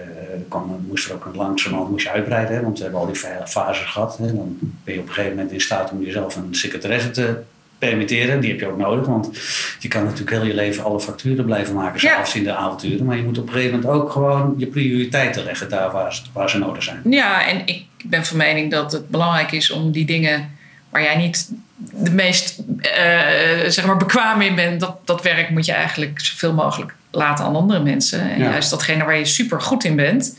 [0.49, 3.17] kwam, moest er ook een langzamerhand moest je uitbreiden, hè, want we hebben al die
[3.17, 4.19] fa- fases gehad.
[4.19, 4.27] Hè.
[4.27, 7.35] Dan ben je op een gegeven moment in staat om jezelf een secretaresse te
[7.81, 8.41] permitteren.
[8.41, 9.31] Die heb je ook nodig, want
[9.79, 12.15] je kan natuurlijk heel je leven alle facturen blijven maken, Ja.
[12.15, 13.07] zelfs in de avonturen.
[13.07, 16.23] Maar je moet op een gegeven moment ook gewoon je prioriteiten leggen daar waar, ze-
[16.33, 17.01] waar ze nodig zijn.
[17.05, 20.51] Ja, en ik ben van mening dat het belangrijk is om die dingen
[20.91, 25.67] waar jij niet de meest eh, zeg maar bekwaam in bent, dat, dat werk moet
[25.67, 28.21] je eigenlijk zoveel mogelijk laten aan andere mensen.
[28.31, 28.51] En Ja.
[28.51, 30.39] juist datgene waar je super goed in bent,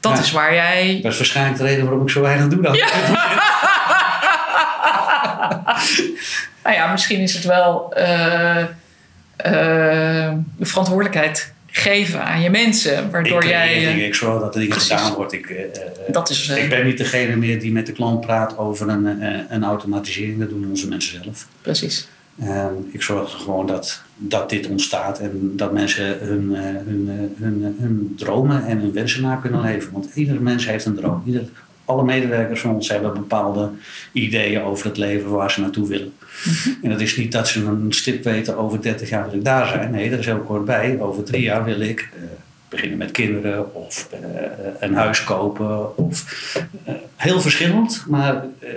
[0.00, 0.18] dat Ja.
[0.22, 0.98] is waar jij.
[1.02, 2.76] Dat is waarschijnlijk de reden waarom ik zo weinig doe dan.
[6.64, 7.92] Nou ja, misschien is het wel
[10.56, 13.74] de verantwoordelijkheid geven aan je mensen, waardoor ik, jij.
[13.74, 15.32] ik, eh, ik, ik zorg dat er dingen gedaan wordt.
[15.32, 15.70] Ik,
[16.08, 16.48] dat is.
[16.48, 19.04] Ik ben niet degene meer die met de klant praat over een,
[19.52, 20.38] een automatisering.
[20.38, 21.46] Dat doen onze mensen zelf.
[21.60, 22.08] Precies.
[22.40, 28.14] Ehm, ik zorg gewoon dat, dat dit ontstaat en dat mensen hun, hun, hun, hun
[28.18, 29.92] dromen en hun wensen na kunnen leven.
[29.92, 31.22] Want iedere mens heeft een droom.
[31.26, 31.48] Ieder,
[31.84, 33.70] alle medewerkers van ons hebben bepaalde
[34.12, 36.12] ideeën over het leven waar ze naartoe willen.
[36.82, 39.68] En dat is niet dat ze een stip weten over 30 jaar wil ik daar
[39.68, 39.90] zijn.
[39.90, 41.00] Nee, er is heel kort bij.
[41.00, 42.22] Over drie jaar wil ik eh,
[42.68, 44.18] beginnen met kinderen of eh,
[44.80, 45.96] een huis kopen.
[45.96, 46.48] Of,
[46.84, 48.68] eh, heel verschillend, maar eh,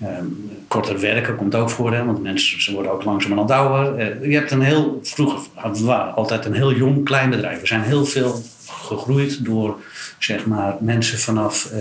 [0.00, 0.24] Ehm,
[0.68, 4.28] korter werken komt ook voor, hè, want mensen ze worden ook langzamerhand ouder.
[4.28, 7.60] Je hebt een heel, vroeger hadden we altijd een heel jong klein bedrijf.
[7.60, 9.80] We zijn heel veel gegroeid door
[10.18, 11.80] zeg maar, mensen vanaf eh,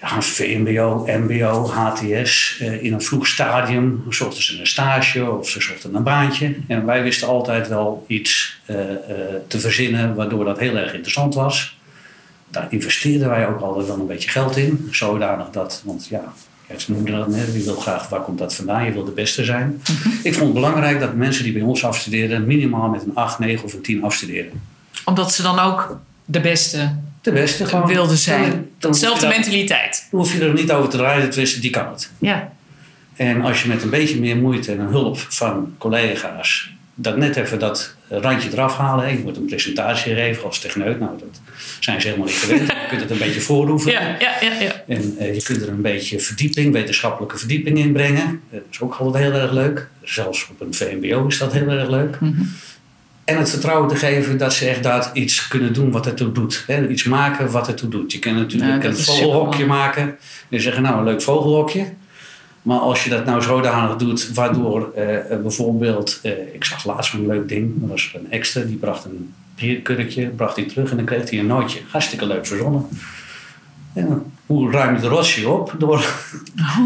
[0.00, 2.58] ja, VMBO, MBO, HTS.
[2.60, 6.56] eh, in een vroeg stadium zochten ze een stage of ze zochten een baantje.
[6.68, 8.76] En wij wisten altijd wel iets eh,
[9.48, 11.78] te verzinnen waardoor dat heel erg interessant was.
[12.48, 14.88] Daar investeerden wij ook altijd wel een beetje geld in.
[14.90, 16.32] Zodanig dat, want ja,
[16.76, 18.84] ze noemden dat net, je wil graag, waar komt dat vandaan?
[18.84, 19.82] Je wil de beste zijn.
[20.22, 23.64] Ik vond het belangrijk dat mensen die bij ons afstuderen minimaal met een 8, 9
[23.64, 24.62] of een 10 afstuderen.
[25.04, 27.86] Omdat ze dan ook de beste De beste gewoon.
[27.86, 28.70] wilden zijn.
[28.80, 30.06] Hetzelfde mentaliteit.
[30.10, 32.10] Dan hoef je er niet over te rijden, tenminste, die kan het.
[32.18, 32.52] Ja.
[33.16, 37.36] En als je met een beetje meer moeite en een hulp van collega's dat net
[37.36, 39.12] even dat randje eraf halen.
[39.12, 41.00] Je moet een presentatie geven als techneut.
[41.00, 41.40] Nou, dat
[41.80, 42.66] zijn ze helemaal niet gewend.
[42.86, 44.00] Je kunt het een beetje vooroefenen.
[44.02, 44.82] Ja, ja, ja, ja.
[44.86, 48.40] En eh, je kunt er een beetje verdieping, wetenschappelijke verdieping in brengen.
[48.50, 49.88] Dat is ook altijd heel erg leuk.
[50.02, 52.20] Zelfs op een VMBO is dat heel erg leuk.
[52.20, 52.42] Mhm.
[53.26, 56.64] En het vertrouwen te geven dat ze echt dat iets kunnen doen wat ertoe doet.
[56.66, 56.88] Hè?
[56.88, 58.12] Iets maken wat ertoe doet.
[58.12, 60.16] Je kan natuurlijk Ja, een vogelhokje maken.
[60.48, 61.86] En zeggen, nou, een leuk vogelhokje.
[62.62, 67.26] Maar als je dat nou zodanig doet, waardoor eh, bijvoorbeeld, eh, ik zag laatst een
[67.26, 71.06] leuk ding, dat was een extra, die bracht een bierkurkje, bracht hij terug en dan
[71.06, 71.80] kreeg hij een nootje.
[71.90, 72.88] Hartstikke leuk verzonnen.
[73.92, 75.74] En hoe ruim je de rotje op?
[75.78, 76.04] Door,
[76.56, 76.78] Oh.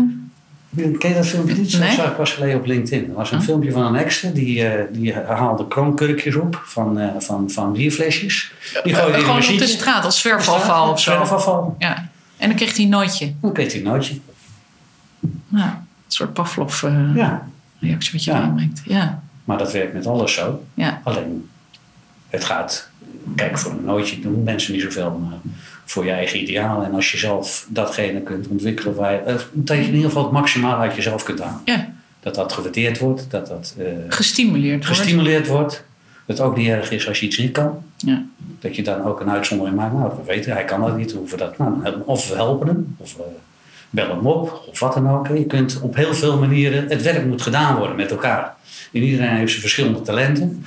[0.76, 1.78] Ken je dat filmpje niet?
[1.78, 1.86] Nee.
[1.88, 3.08] Dat zag ik pas geleden op LinkedIn.
[3.08, 7.08] Er was een filmpje van een extra, die, eh, die haalde kroonkurkjes op van, eh,
[7.18, 8.52] van, van bierflesjes.
[8.82, 11.10] Die gooide een Gewoon op de straat als zwerfafval of zo.
[11.12, 11.76] Zwerfafval.
[11.78, 12.08] Ja.
[12.36, 13.32] En dan kreeg hij een nootje.
[13.40, 14.18] Dan kreeg hij een nootje.
[15.48, 17.18] Nou, een soort Pavlov-reactie
[17.80, 18.40] Ja, wat je Ja.
[18.40, 18.82] aanbrengt.
[18.84, 19.22] Ja.
[19.44, 20.64] maar dat werkt met alles zo.
[20.74, 21.00] Ja.
[21.04, 21.48] Alleen,
[22.28, 22.89] het gaat...
[23.36, 25.38] Kijk, voor een nootje doen mensen niet zoveel maar
[25.84, 26.82] voor je eigen ideaal.
[26.84, 29.18] En als je zelf datgene kunt ontwikkelen waar je...
[29.18, 31.60] eh, Dat je in ieder geval het maximaal uit jezelf kunt halen.
[31.64, 31.92] ja.
[32.22, 34.98] Dat dat gewaardeerd wordt, dat dat eh, Gestimuleerd wordt.
[35.00, 35.84] gestimuleerd wordt.
[36.26, 37.82] Dat het ook niet erg is als je iets niet kan.
[37.96, 38.22] Ja.
[38.60, 39.94] Dat je dan ook een uitzondering maakt.
[39.94, 41.12] Nou, we weten, hij kan dat niet.
[41.12, 43.16] Hoeven dat, nou, of we helpen hem, of
[43.90, 45.28] bellen hem op, of wat dan ook.
[45.28, 48.54] Je kunt op heel veel manieren, het werk moet gedaan worden met elkaar.
[48.92, 50.64] En iedereen heeft zijn verschillende talenten.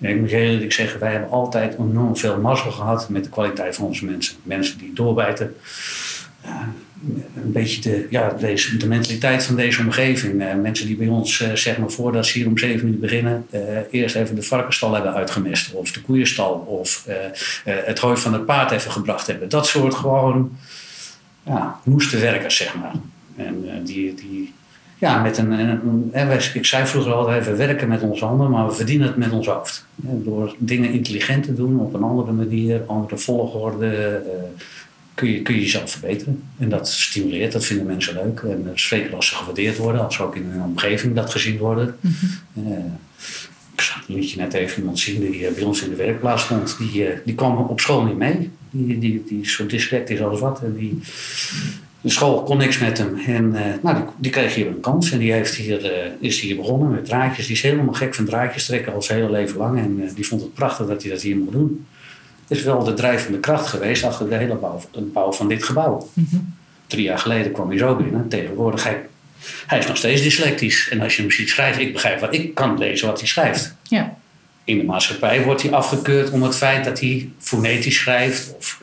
[0.00, 3.76] Ik moet heel eerlijk zeggen, wij hebben altijd enorm veel mazzel gehad met de kwaliteit
[3.76, 4.36] van onze mensen.
[4.42, 5.54] Mensen die doorbijten.
[7.34, 10.42] Een beetje de, ja, deze, de mentaliteit van deze omgeving.
[10.42, 13.46] Eh, mensen die bij ons, eh, zeg maar, voordat ze hier om zeven uur beginnen,
[13.50, 15.72] eh, eerst even de varkenstal hebben uitgemest.
[15.72, 16.52] Of de koeienstal.
[16.52, 17.04] Of
[17.64, 19.48] het hooi van het paard even gebracht hebben.
[19.48, 20.58] Dat soort gewoon
[21.42, 22.94] ja, noeste werkers, zeg maar.
[23.36, 24.54] En die, die
[24.98, 25.80] ja, met een, een,
[26.12, 29.32] een- ik zei vroeger altijd, we werken met onze handen, maar we verdienen het met
[29.32, 29.86] ons hoofd.
[29.96, 34.32] Door dingen intelligent te doen, op een andere manier, andere volgorde, eh,
[35.14, 36.42] kun, je, kun je jezelf verbeteren.
[36.58, 38.40] En dat stimuleert, dat vinden mensen leuk.
[38.40, 41.58] En eh, zeker als ze gewaardeerd worden, als ze ook in een omgeving dat gezien
[41.58, 41.96] worden.
[42.54, 42.62] Eh,
[43.74, 46.42] ik zag een liedje net even iemand zien die eh, bij ons in de werkplaats
[46.42, 46.76] stond.
[46.78, 48.50] Die, eh, die kwam op school niet mee.
[48.70, 50.62] Die, die, die is zo dyslectisch als wat.
[50.62, 51.00] En die,
[52.06, 53.18] de school kon niks met hem.
[53.26, 55.10] En eh, nou, die, die kreeg hier een kans.
[55.10, 57.46] En die heeft hier, eh, is hier begonnen met draadjes.
[57.46, 59.78] Die is helemaal gek van draadjes trekken al zijn hele leven lang.
[59.78, 61.86] En eh, die vond het prachtig dat hij dat hier mocht doen.
[62.46, 65.64] Het is wel de drijvende kracht geweest achter de hele bouw, de bouw van dit
[65.64, 66.08] gebouw.
[66.86, 68.28] Drie jaar geleden kwam hij zo binnen.
[68.28, 69.06] Tegenwoordig, hij,
[69.66, 70.88] hij is nog steeds dyslectisch.
[70.90, 73.74] En als je hem ziet schrijven, ik begrijp wat ik kan lezen wat hij schrijft.
[73.82, 74.16] Ja.
[74.64, 78.54] In de maatschappij wordt hij afgekeurd om het feit dat hij fonetisch schrijft.
[78.56, 78.82] Of,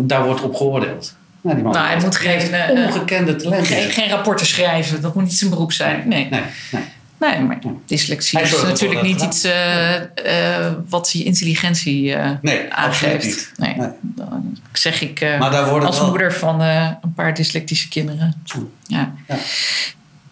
[0.00, 1.16] daar wordt op geoordeeld.
[1.48, 3.66] Nou, die man Nou, hij moet geen, eh, ongekende talenten.
[3.66, 6.08] Geen, geen rapporten schrijven, dat moet niet zijn beroep zijn.
[6.08, 6.82] Nee, Nee, nee.
[7.18, 12.74] nee maar dyslexie Hij is natuurlijk niet iets eh, eh, wat je intelligentie eh, Nee,
[12.74, 13.24] absoluut aangeeft.
[13.24, 13.52] niet.
[13.56, 13.88] Nee, Nee.
[14.02, 17.88] dan zeg ik eh, Maar daar worden als wel- moeder van eh, een paar dyslectische
[17.88, 18.42] kinderen.
[18.86, 19.12] Ja.
[19.28, 19.36] Ja.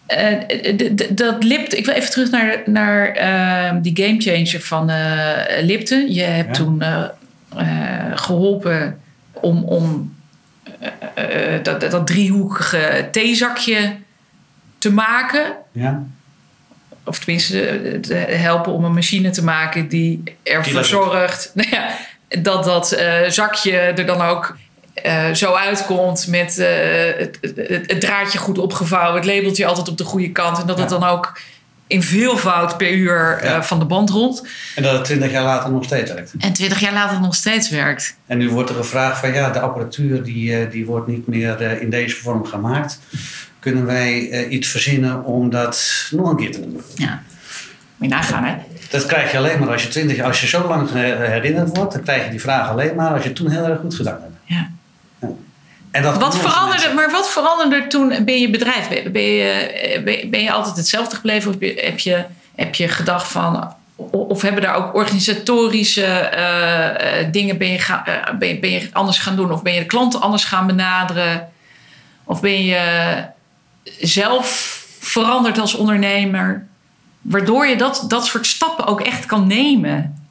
[0.05, 0.37] Eh,
[1.09, 6.13] dat Lipton, ik wil even terug naar, naar eh, die gamechanger van eh, Lipton.
[6.13, 6.63] Je hebt Ja.
[6.63, 7.03] toen eh,
[7.57, 8.99] eh, geholpen
[9.33, 10.15] om, om
[11.63, 13.95] dat, dat driehoekige theezakje
[14.77, 15.53] te maken.
[15.71, 16.03] Ja?
[17.03, 21.89] Of tenminste, eh, te helpen om een machine te maken die ervoor zorgt nou ja,
[22.41, 24.57] dat dat eh, zakje er dan ook
[24.93, 26.67] eh, zo uitkomt met eh,
[27.17, 30.79] het, het, het draadje goed opgevouwen, het labeltje altijd op de goede kant en dat
[30.79, 31.39] het dan ook
[31.87, 34.47] in veelvoud per uur eh, van de band rolt.
[34.75, 36.33] En dat het twintig jaar later nog steeds werkt.
[36.37, 38.15] En twintig jaar later nog steeds werkt.
[38.25, 41.61] En nu wordt er gevraagd van ja, de apparatuur die, eh, die wordt niet meer
[41.61, 42.99] eh, in deze vorm gemaakt.
[43.59, 46.81] Kunnen wij iets verzinnen om dat nog een keer te doen?
[46.95, 47.23] Ja.
[47.97, 48.55] Moet je nagaan, hè?
[48.89, 51.93] Dat krijg je alleen maar als je, 20, als je zo lang herinnerd wordt.
[51.93, 54.19] Dan krijg je die vraag alleen maar als je het toen heel erg goed gedaan
[54.21, 54.35] hebt.
[54.43, 54.69] Ja.
[55.97, 56.95] En dat Wat veranderde, mensen.
[56.95, 58.89] maar wat veranderde toen bij je bedrijf?
[58.89, 61.49] Ben, ben je, eh, ben, je- ben je altijd hetzelfde gebleven?
[61.53, 62.23] Of heb je,
[62.55, 63.73] heb je gedacht van...
[64.11, 68.89] Of hebben daar ook organisatorische eh, eh, dingen ben je, ga, eh, ben, ben je
[68.93, 69.51] anders gaan doen?
[69.51, 71.49] Of ben je de klanten anders gaan benaderen?
[72.23, 73.23] Of ben je
[73.99, 74.47] zelf
[74.99, 76.67] veranderd als ondernemer?
[77.21, 80.26] Waardoor je dat, dat soort stappen ook echt kan nemen.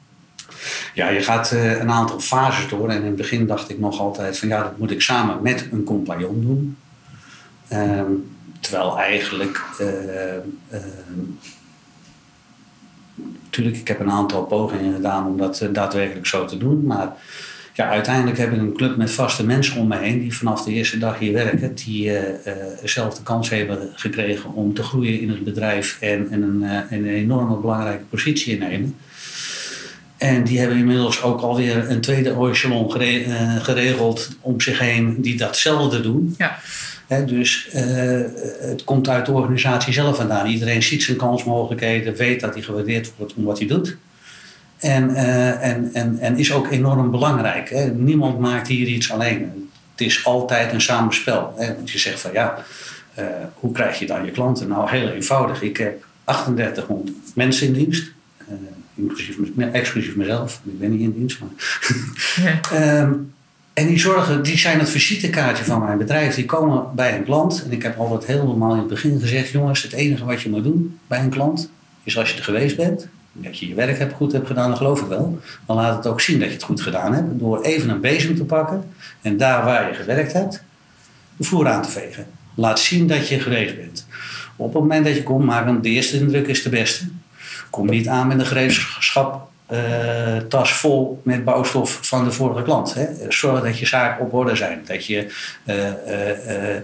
[0.93, 2.89] Ja, je gaat eh, een aantal fases door.
[2.89, 5.67] En in het begin dacht ik nog altijd van ja, dat moet ik samen met
[5.71, 6.77] een compagnon doen.
[7.67, 8.11] Ehm,
[8.59, 9.61] terwijl eigenlijk...
[9.79, 11.19] eh, ehm,
[13.43, 16.85] Natuurlijk, ik heb een aantal pogingen gedaan om dat eh, daadwerkelijk zo te doen.
[16.85, 17.13] Maar
[17.73, 20.19] ja, uiteindelijk heb ik een club met vaste mensen om me heen...
[20.19, 21.75] die vanaf de eerste dag hier werken.
[21.75, 22.53] Die eh,
[22.83, 25.97] zelf de kans hebben gekregen om te groeien in het bedrijf...
[25.99, 28.95] en, en een, eh, een enorme belangrijke positie innemen.
[30.17, 35.21] En die hebben inmiddels ook alweer een tweede echelon gere- eh, geregeld om zich heen
[35.21, 36.35] die datzelfde doen.
[36.37, 36.59] Ja.
[37.25, 37.83] Dus eh,
[38.59, 40.47] het komt uit de organisatie zelf vandaan.
[40.47, 43.97] Iedereen ziet zijn kansmogelijkheden, weet dat hij gewaardeerd wordt om wat hij doet.
[44.77, 47.91] En, eh, en, en, en is ook enorm belangrijk.
[47.95, 49.69] Niemand maakt hier iets alleen.
[49.91, 51.53] Het is altijd een samenspel.
[51.57, 52.63] Want je zegt van ja,
[53.53, 54.67] hoe krijg je dan je klanten?
[54.67, 55.61] Nou, heel eenvoudig.
[55.61, 58.11] Ik heb 3800 mensen in dienst.
[58.97, 59.37] Inclusief,
[59.71, 60.61] exclusief mezelf.
[60.63, 61.39] Ik ben niet in dienst.
[61.39, 61.49] Maar
[62.43, 62.59] ja.
[63.01, 63.13] Ehm,
[63.73, 66.35] en die zorgen, die zijn het visitekaartje van mijn bedrijf.
[66.35, 67.63] Die komen bij een klant.
[67.65, 70.63] En ik heb altijd helemaal in het begin gezegd: jongens, het enige wat je moet
[70.63, 71.69] doen bij een klant
[72.03, 73.07] is als je er geweest bent.
[73.31, 75.39] Dat je je werk hebt, goed hebt gedaan, dan geloof ik wel.
[75.65, 77.39] Dan laat het ook zien dat je het goed gedaan hebt.
[77.39, 78.83] Door even een bezem te pakken
[79.21, 80.63] en daar waar je gewerkt hebt,
[81.37, 82.25] de vloer aan te vegen.
[82.55, 84.05] Laat zien dat je geweest bent.
[84.55, 87.05] Op het moment dat je komt, maar de eerste indruk is de beste.
[87.69, 92.93] Kom niet aan met een gereedschap uh, tas vol met bouwstof van de vorige klant.
[92.93, 93.05] Hè.
[93.29, 95.33] Zorg dat je zaken op orde zijn, dat je,
[95.65, 96.81] uh, uh,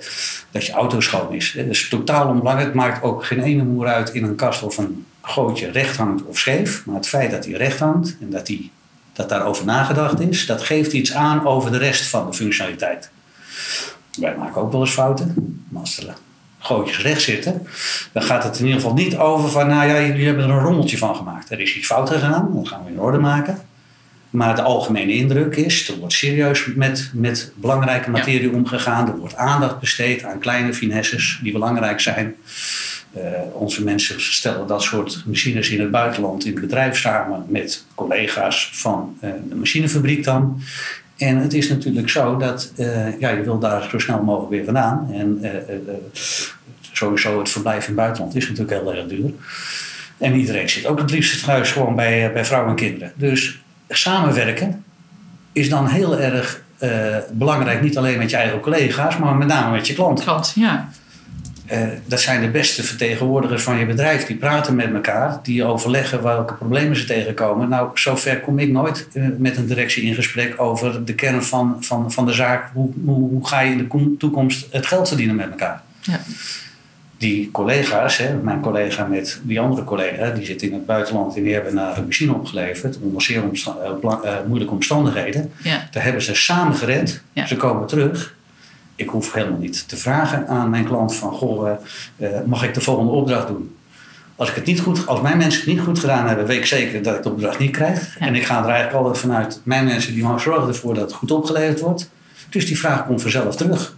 [0.51, 1.53] dat je auto schoon is.
[1.57, 2.67] Dat is totaal onbelangrijk.
[2.67, 6.23] Het maakt ook geen ene moer uit in een kast of een gootje recht hangt
[6.25, 6.85] of scheef.
[6.85, 8.71] Maar het feit dat hij recht hangt en dat, die,
[9.13, 13.09] dat daarover nagedacht is, dat geeft iets aan over de rest van de functionaliteit.
[14.19, 15.65] Wij maken ook wel eens fouten.
[15.69, 16.22] Mastelen
[16.63, 17.67] gootjes recht zitten,
[18.11, 20.59] dan gaat het in ieder geval niet over van, nou ja, jullie hebben er een
[20.59, 21.51] rommeltje van gemaakt.
[21.51, 23.57] Er is iets fout gegaan, dat gaan we in orde maken.
[24.29, 29.07] Maar de algemene indruk is, er wordt serieus met, met belangrijke materie omgegaan.
[29.07, 32.35] Er wordt aandacht besteed aan kleine finesses die belangrijk zijn.
[33.17, 33.21] Uh,
[33.53, 38.69] onze mensen stellen dat soort machines in het buitenland in het bedrijf samen met collega's
[38.73, 40.61] van uh, de machinefabriek dan.
[41.17, 44.65] En het is natuurlijk zo dat uh, ja, je wil daar zo snel mogelijk weer
[44.65, 45.09] vandaan.
[45.13, 45.93] En uh, uh,
[46.91, 49.31] sowieso het verblijf in het buitenland is natuurlijk heel erg duur.
[50.17, 53.11] En iedereen zit ook het liefst thuis gewoon bij, bij vrouwen en kinderen.
[53.15, 54.83] Dus samenwerken
[55.51, 56.61] is dan heel erg
[57.31, 57.81] belangrijk.
[57.81, 60.21] Niet alleen met je eigen collega's, maar met name met je klant.
[60.21, 60.89] Klant, ja.
[61.73, 64.25] Uh, dat zijn de beste vertegenwoordigers van je bedrijf.
[64.25, 67.69] Die praten met elkaar, die overleggen welke problemen ze tegenkomen.
[67.69, 71.77] Nou, zover kom ik nooit uh, met een directie in gesprek over de kern van,
[71.79, 72.69] van, van de zaak.
[72.73, 75.81] Hoe, hoe, hoe ga je in de toekomst het geld verdienen met elkaar?
[76.01, 76.19] Ja.
[77.17, 81.43] Die collega's, hè, mijn collega met die andere collega, die zit in het buitenland en
[81.43, 85.51] die hebben naar een machine opgeleverd onder zeer omsta uh, moeilijke omstandigheden.
[85.63, 85.87] Ja.
[85.91, 87.21] Daar hebben ze samen gered.
[87.33, 87.45] Ja.
[87.45, 88.35] Ze komen terug
[88.95, 91.69] ik hoef helemaal niet te vragen aan mijn klant van, goh,
[92.17, 93.75] uh, mag ik de volgende opdracht doen?
[94.35, 96.65] Als, ik het niet goed, als mijn mensen het niet goed gedaan hebben, weet ik
[96.65, 98.17] zeker dat ik de opdracht niet krijg.
[98.19, 101.31] En ik ga er eigenlijk altijd vanuit, mijn mensen die zorgen ervoor dat het goed
[101.31, 102.09] opgeleverd wordt.
[102.49, 103.95] Dus die vraag komt vanzelf terug.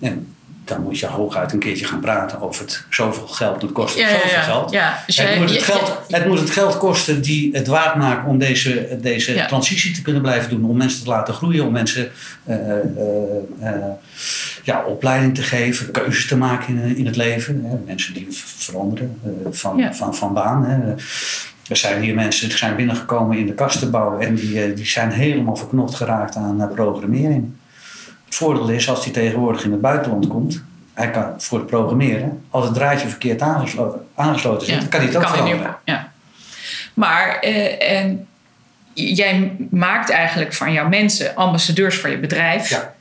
[0.00, 0.34] En
[0.70, 3.62] dan moet je hooguit een keertje gaan praten over het zoveel geld.
[3.62, 4.70] Het kost ja, zoveel ja, geld.
[4.70, 8.28] Ja, dus het, moet het, geld het moet het geld kosten die het waard maken
[8.28, 10.64] om deze, deze transitie te kunnen blijven doen.
[10.64, 12.10] Om mensen te laten groeien, om mensen
[12.44, 12.56] uh,
[13.62, 13.74] uh,
[14.62, 17.64] ja, opleiding te geven, keuzes te maken in, in het leven.
[17.64, 17.76] Hè.
[17.86, 20.64] Mensen die veranderen van, van, van baan.
[20.64, 20.94] Hè.
[21.68, 25.56] Er zijn hier mensen die zijn binnengekomen in de kastenbouw en die, die zijn helemaal
[25.56, 27.52] verknocht geraakt aan programmering.
[28.30, 30.62] Het voordeel is, als hij tegenwoordig in het buitenland komt,
[30.92, 35.16] hij kan voor het programmeren, als het draadje verkeerd aangesloten, aangesloten zit, kan hij het
[35.16, 35.76] ook kan veranderen.
[35.84, 36.12] ja.
[36.94, 38.28] Maar eh, en
[38.92, 42.68] jij maakt eigenlijk van jouw mensen ambassadeurs voor je bedrijf.
[42.68, 42.94] Ja.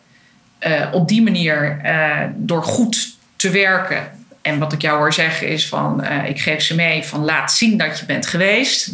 [0.67, 4.11] Uh, op die manier, uh, door goed te werken.
[4.41, 7.51] En wat ik jou hoor zeggen is van, uh, ik geef ze mee van laat
[7.51, 8.91] zien dat je bent geweest.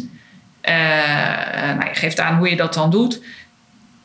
[0.62, 3.20] nou, je geeft aan hoe je dat dan doet.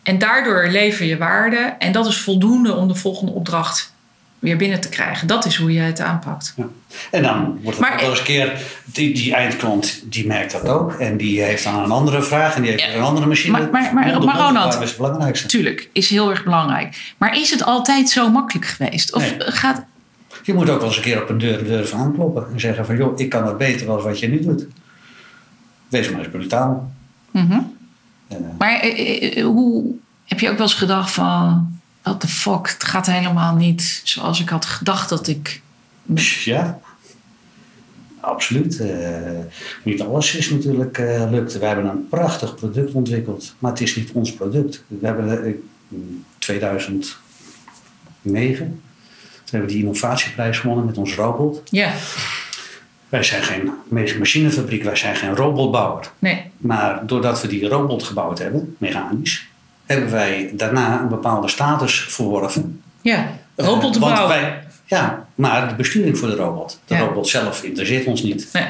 [0.03, 1.75] En daardoor lever je waarde.
[1.79, 3.93] En dat is voldoende om de volgende opdracht
[4.39, 5.27] weer binnen te krijgen.
[5.27, 6.53] Dat is hoe je het aanpakt.
[6.55, 6.67] Ja.
[7.11, 10.93] En dan wordt het wel eens een keer, die, die eindklant die merkt dat ook.
[10.93, 13.51] En die heeft dan een andere vraag en die heeft een andere machine.
[13.51, 15.47] Maar, maar, maar, maar Ronald, is het belangrijkste.
[15.47, 17.13] Tuurlijk, is heel erg belangrijk.
[17.17, 19.13] Maar is het altijd zo makkelijk geweest?
[19.13, 19.83] Of gaat...
[20.43, 22.47] Je moet ook wel eens een keer op een deur durven aankloppen.
[22.53, 24.65] En zeggen van, joh, ik kan het beter dan wat je nu doet.
[25.89, 26.91] Wees maar eens brutaal.
[27.31, 27.79] Mm
[28.57, 29.85] maar eh, eh, hoe
[30.25, 31.69] heb je ook wel eens gedacht van...
[32.01, 35.61] what the fuck, het gaat helemaal niet zoals ik had gedacht dat ik...
[36.43, 36.79] Ja,
[38.19, 38.79] absoluut.
[38.79, 38.89] Uh,
[39.83, 41.59] niet alles is natuurlijk uh, lukt.
[41.59, 44.83] We hebben een prachtig product ontwikkeld, maar het is niet ons product.
[44.87, 45.45] We hebben
[45.89, 48.81] in 2009
[49.51, 51.61] toen hebben we die innovatieprijs gewonnen met ons robot.
[51.69, 51.93] Ja.
[53.11, 53.71] Wij zijn geen
[54.19, 56.11] machinefabriek, wij zijn geen robotbouwer.
[56.19, 56.41] Nee.
[56.57, 59.47] Maar doordat we die robot gebouwd hebben, mechanisch,
[59.85, 62.81] hebben wij daarna een bepaalde status verworven.
[63.01, 64.27] Ja, eh, robot bouwen.
[64.27, 66.79] Wij, ja, maar de besturing voor de robot.
[66.85, 68.49] De robot zelf interesseert ons niet.
[68.53, 68.67] Nee.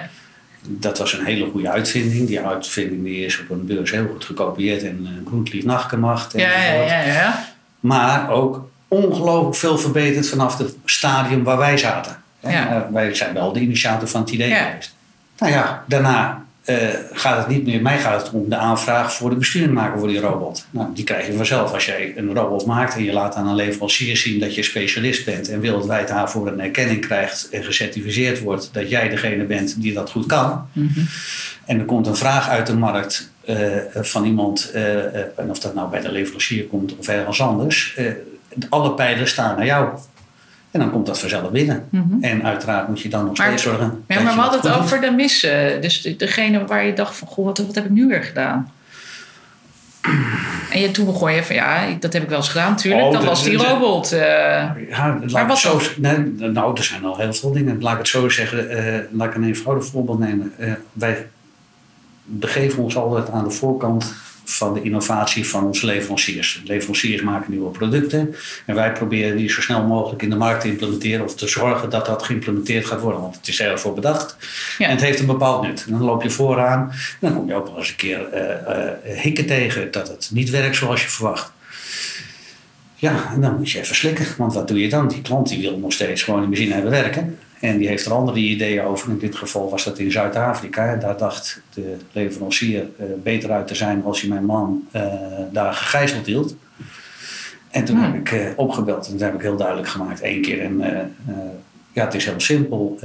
[0.67, 2.27] Dat was een hele goede uitvinding.
[2.27, 6.33] Die uitvinding die is op een beurs heel goed gekopieerd en uh, goed nachgemacht.
[6.33, 7.45] Ja, ja, ja, ja.
[7.79, 12.20] Maar ook ongelooflijk veel verbeterd vanaf het stadium waar wij zaten.
[12.41, 12.89] Ja.
[12.91, 14.95] wij zijn wel de initiator van het idee geweest.
[15.37, 16.77] Nou ja, daarna eh,
[17.11, 20.07] gaat het niet meer, mij gaat het om de aanvraag voor de besturing maken voor
[20.07, 20.65] die robot.
[20.69, 23.55] Nou, die krijg je vanzelf als jij een robot maakt en je laat aan een
[23.55, 28.69] leverancier zien dat je specialist bent en wereldwijd daarvoor een erkenning krijgt en gecertificeerd wordt
[28.73, 30.67] dat jij degene bent die dat goed kan.
[31.65, 33.57] En er komt een vraag uit de markt eh,
[33.93, 37.99] van iemand, eh, en of dat nou bij de leverancier komt of ergens anders,
[38.69, 39.89] alle pijlen staan naar jou.
[40.71, 41.87] En dan komt dat vanzelf binnen.
[42.21, 44.03] En uiteraard moet je dan nog Maar- steeds zorgen.
[44.07, 45.81] Ja, maar we hadden het over de missen.
[45.81, 48.71] Dus de- degene waar je dacht van, goh, wat, wat heb ik nu weer gedaan?
[50.71, 53.03] En je, toen begon je van, ja, dat heb ik wel eens gedaan natuurlijk.
[53.05, 54.11] Oh, dat was die robot.
[54.11, 54.19] eh.
[54.89, 57.81] Ja, Maar wat zo, nee, nou, er zijn al heel veel dingen.
[57.81, 58.69] Laat ik het zo zeggen.
[58.69, 60.53] eh, laat ik een eenvoudig voorbeeld nemen.
[60.57, 61.27] Eh, wij
[62.23, 64.13] begeven ons altijd aan de voorkant
[64.43, 66.61] van de innovatie van onze leveranciers.
[66.65, 68.35] Leveranciers maken nieuwe producten.
[68.65, 71.25] En wij proberen die zo snel mogelijk in de markt te implementeren.
[71.25, 73.21] Of te zorgen dat dat geïmplementeerd gaat worden.
[73.21, 74.35] Want het is ervoor bedacht.
[74.77, 74.85] Ja.
[74.85, 75.83] En het heeft een bepaald nut.
[75.85, 76.89] En dan loop je vooraan.
[76.91, 79.91] En dan kom je ook wel eens een keer eh, eh, hikken tegen.
[79.91, 81.51] Dat het niet werkt zoals je verwacht.
[82.95, 84.25] Ja, en dan moet je even slikken.
[84.37, 85.07] Want wat doe je dan?
[85.07, 87.37] Die klant die wil nog steeds gewoon die machine hebben werken.
[87.61, 89.09] En die heeft er andere ideeën over.
[89.09, 90.95] In dit geval was dat in Zuid-Afrika.
[90.95, 95.03] Daar dacht de leverancier eh, beter uit te zijn als hij mijn man eh,
[95.51, 96.55] daar gegijzeld hield.
[97.69, 98.05] En toen Hmm.
[98.05, 100.61] heb ik eh, opgebeld en toen heb ik heel duidelijk gemaakt één keer.
[100.61, 100.81] En
[101.93, 102.99] ja, het is heel simpel.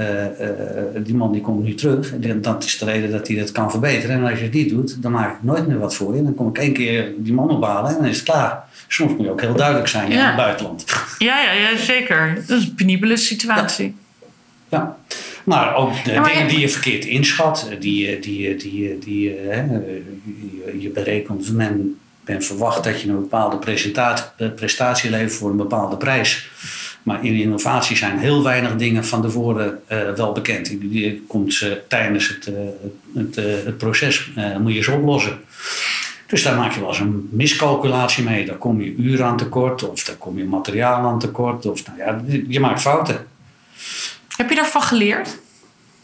[0.96, 2.14] Die man die komt nu terug.
[2.20, 4.16] En dat is de reden dat hij dat kan verbeteren.
[4.16, 6.22] En als je het niet doet, dan maak ik nooit meer wat voor je.
[6.22, 8.64] Dan kom ik één keer die man ophalen en dan is het klaar.
[8.88, 10.84] Soms moet je ook heel duidelijk zijn in het buitenland.
[11.18, 12.34] Ja, ja, ja, zeker.
[12.46, 13.86] Dat is een penibele situatie.
[13.86, 14.05] Ja.
[15.44, 18.56] Maar ook de Ja, maar dingen ja- die je verkeerd inschat, die, je- die, je-
[18.56, 23.58] die, je- die, je, hè, je, je berekent, men, men verwacht dat je een bepaalde
[24.36, 26.48] eh, prestatie levert voor een bepaalde prijs.
[27.02, 30.66] Maar in innovatie zijn heel weinig dingen van tevoren eh, wel bekend.
[30.66, 32.54] Die, die komt eh, tijdens het, eh,
[33.14, 35.38] het, eh, het proces, eh, moet je ze oplossen.
[36.26, 38.46] Dus daar maak je wel eens een miscalculatie mee.
[38.46, 41.66] Daar kom je uren aan tekort, of daar kom je materiaal aan tekort.
[41.66, 43.26] Of, nou ja, je maakt fouten.
[44.36, 45.38] Heb je daarvan geleerd?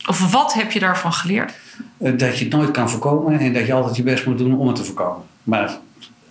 [0.08, 1.52] Of wat heb je daarvan geleerd?
[1.98, 4.58] Eh, dat je het nooit kan voorkomen en dat je altijd je best moet doen
[4.58, 5.22] om het te voorkomen.
[5.42, 5.78] Maar het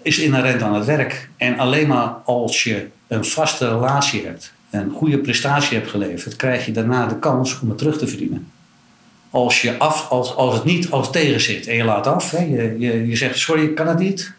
[0.01, 1.29] is inherent aan het werk.
[1.37, 6.65] En alleen maar als je een vaste relatie hebt, een goede prestatie hebt geleverd, krijg
[6.65, 8.47] je daarna de kans om het terug te verdienen.
[9.29, 12.37] Als, je af, als, als het niet als tegen zit en je laat af, hè,
[12.43, 14.33] je, je, je zegt sorry, ik kan het niet,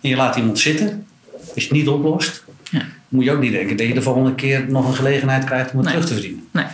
[0.00, 1.06] en je laat iemand zitten,
[1.54, 2.82] je het niet oplost, Ja.
[3.08, 5.76] moet je ook niet denken dat je de volgende keer nog een gelegenheid krijgt om
[5.76, 5.94] het Nee.
[5.94, 6.48] terug te verdienen.
[6.50, 6.64] Nee.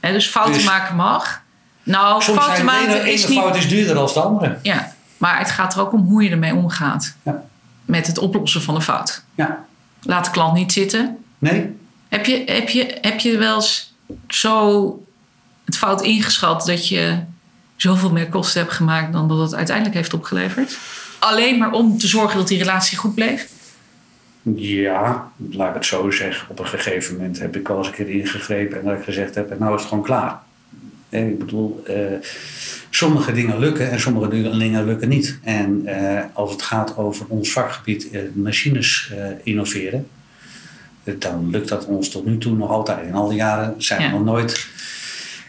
[0.00, 1.40] Dus fouten Dus- maken mag.
[1.82, 3.38] Nou, Soms fouten zijn de ene, maken is niet...
[3.38, 4.58] fout is duurder dan de andere.
[4.62, 7.14] Ja, maar het gaat er ook om hoe je ermee omgaat.
[7.22, 7.42] Ja.
[7.84, 9.22] Met het oplossen van de fout.
[9.34, 9.64] Ja,
[10.02, 11.16] Laat de klant niet zitten.
[11.38, 11.76] nee,
[12.08, 13.94] Heb je, heb je, heb je wel eens
[14.28, 15.04] zo
[15.64, 17.18] het fout ingeschat dat je
[17.76, 20.76] zoveel meer kosten hebt gemaakt dan dat het uiteindelijk heeft opgeleverd?
[21.18, 23.48] Alleen maar om te zorgen dat die relatie goed bleef?
[24.54, 26.50] Ja, laat ik het zo zeggen.
[26.50, 29.34] Op een gegeven moment heb ik wel eens een keer ingegrepen en dat ik gezegd
[29.34, 30.38] heb, en nou is het gewoon klaar.
[31.08, 31.94] Eh, Ik bedoel, eh,
[32.90, 35.38] sommige dingen lukken en sommige dingen lukken niet.
[35.42, 40.06] En eh, als het gaat over ons vakgebied machines innoveren,
[41.04, 43.06] dan lukt dat ons tot nu toe nog altijd.
[43.06, 44.10] In al die jaren zijn we Ja.
[44.12, 44.68] nog nooit.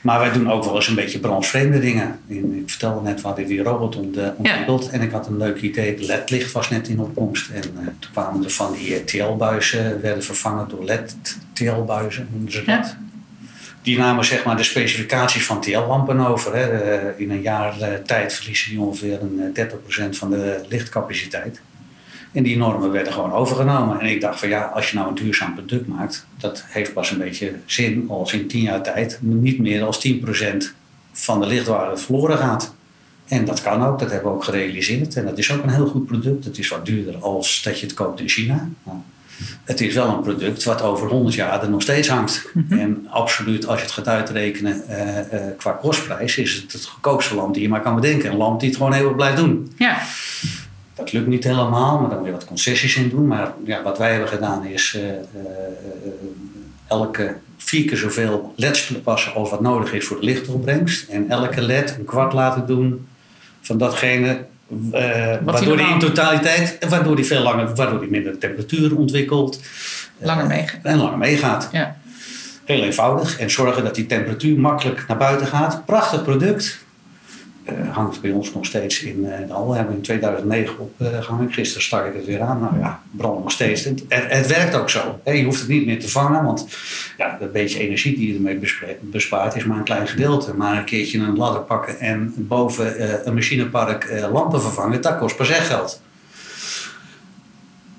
[0.01, 2.19] Maar wij doen ook wel eens een beetje brandsvreemde dingen.
[2.27, 4.89] In- Ik vertelde net, we hadden die robot ont- ontwikkeld.
[4.89, 5.89] En ik had een leuk idee.
[5.89, 7.49] Het LED-licht was net in opkomst.
[7.49, 12.27] En eh, toen kwamen er van die TL-buizen, werden vervangen door LED-TL-buizen.
[12.31, 12.97] noemden ze Ja.
[13.81, 16.55] Die namen zeg maar de specificaties van TL-lampen over.
[16.55, 16.67] Hè.
[16.81, 21.61] Eh, in een jaar eh, tijd verliezen die ongeveer een eh, 30% van de lichtcapaciteit.
[22.37, 23.99] En die normen werden gewoon overgenomen.
[23.99, 27.11] En ik dacht van ja, als je nou een duurzaam product maakt, dat heeft pas
[27.11, 29.93] een beetje zin als in 10 jaar tijd niet meer dan
[30.63, 30.65] 10%
[31.11, 32.73] van de lichtwaarde verloren gaat.
[33.27, 35.15] En dat kan ook, dat hebben we ook gerealiseerd.
[35.15, 36.45] En dat is ook een heel goed product.
[36.45, 38.69] Het is wat duurder als dat je het koopt in China.
[38.83, 38.97] Nou,
[39.63, 42.51] het is wel een product wat over 100 jaar er nog steeds hangt.
[42.69, 47.35] En absoluut, als je het gaat uitrekenen eh, eh, qua kostprijs, is het het goedkoopste
[47.35, 48.31] lamp die je maar kan bedenken.
[48.31, 49.71] Een lamp die het gewoon eeuwig blijft doen.
[49.77, 50.01] Ja,
[50.97, 53.27] Dat lukt niet helemaal, maar dan moet je wat concessies in doen.
[53.27, 56.11] Maar ja, wat wij hebben gedaan is eh, eh, eh,
[56.87, 61.09] elke vier keer zoveel LED's toepassen als wat nodig is voor de lichtopbrengst.
[61.09, 63.07] En elke LED een kwart laten doen
[63.61, 64.45] van datgene
[65.43, 69.61] waardoor die in totaliteit, waardoor die veel langer, waardoor die minder temperatuur ontwikkelt.
[70.17, 70.79] langer meegaan.
[70.83, 71.69] En langer meegaat.
[71.71, 71.97] Ja.
[72.65, 73.39] Heel eenvoudig.
[73.39, 75.85] En zorgen dat die temperatuur makkelijk naar buiten gaat.
[75.85, 76.85] Prachtig product.
[77.71, 79.69] Uh, hangt bij ons nog steeds in uh, de hal.
[79.69, 81.53] We hebben in 2009 opgehangen.
[81.53, 82.59] Gisteren stak ik het weer aan.
[82.59, 83.83] Nou ja, brandt nog steeds.
[83.83, 85.19] Het, het, werkt ook zo.
[85.25, 86.67] je hoeft het niet meer te vangen, want
[87.17, 88.59] ja, dat beetje energie die je ermee
[89.01, 90.53] bespaart is maar een klein gedeelte.
[90.53, 95.49] Maar een keertje een ladder pakken en boven een machinepark lampen vervangen, dat kost pas
[95.49, 96.01] echt geld.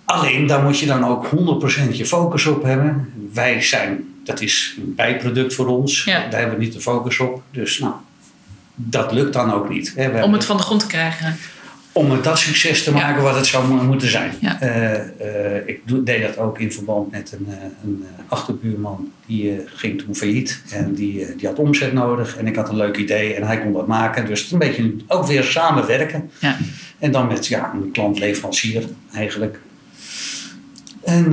[0.09, 1.31] Alleen daar moet je dan ook 100%
[1.93, 3.13] je focus op hebben.
[3.33, 6.05] Wij zijn, dat is een bijproduct voor ons.
[6.05, 7.43] Daar hebben we niet de focus op.
[7.51, 7.93] Dus nou,
[8.81, 9.93] dat lukt dan ook niet.
[9.97, 10.23] Hè.
[10.23, 11.37] Om het van de grond te krijgen.
[11.93, 14.33] Om het dat succes te maken wat het zou moeten zijn.
[14.43, 14.99] Uh, uh,
[15.67, 17.55] ik deed dat ook in verband met een, uh,
[17.85, 19.13] een achterbuurman.
[19.27, 22.37] Die ging toen failliet en die, die had omzet nodig.
[22.37, 24.27] En ik had een leuk idee en hij kon dat maken.
[24.27, 26.31] Dus het een beetje ook weer samenwerken.
[26.39, 26.57] Ja.
[26.99, 29.61] En dan met ja, een klant-leverancier eigenlijk.
[31.05, 31.33] En,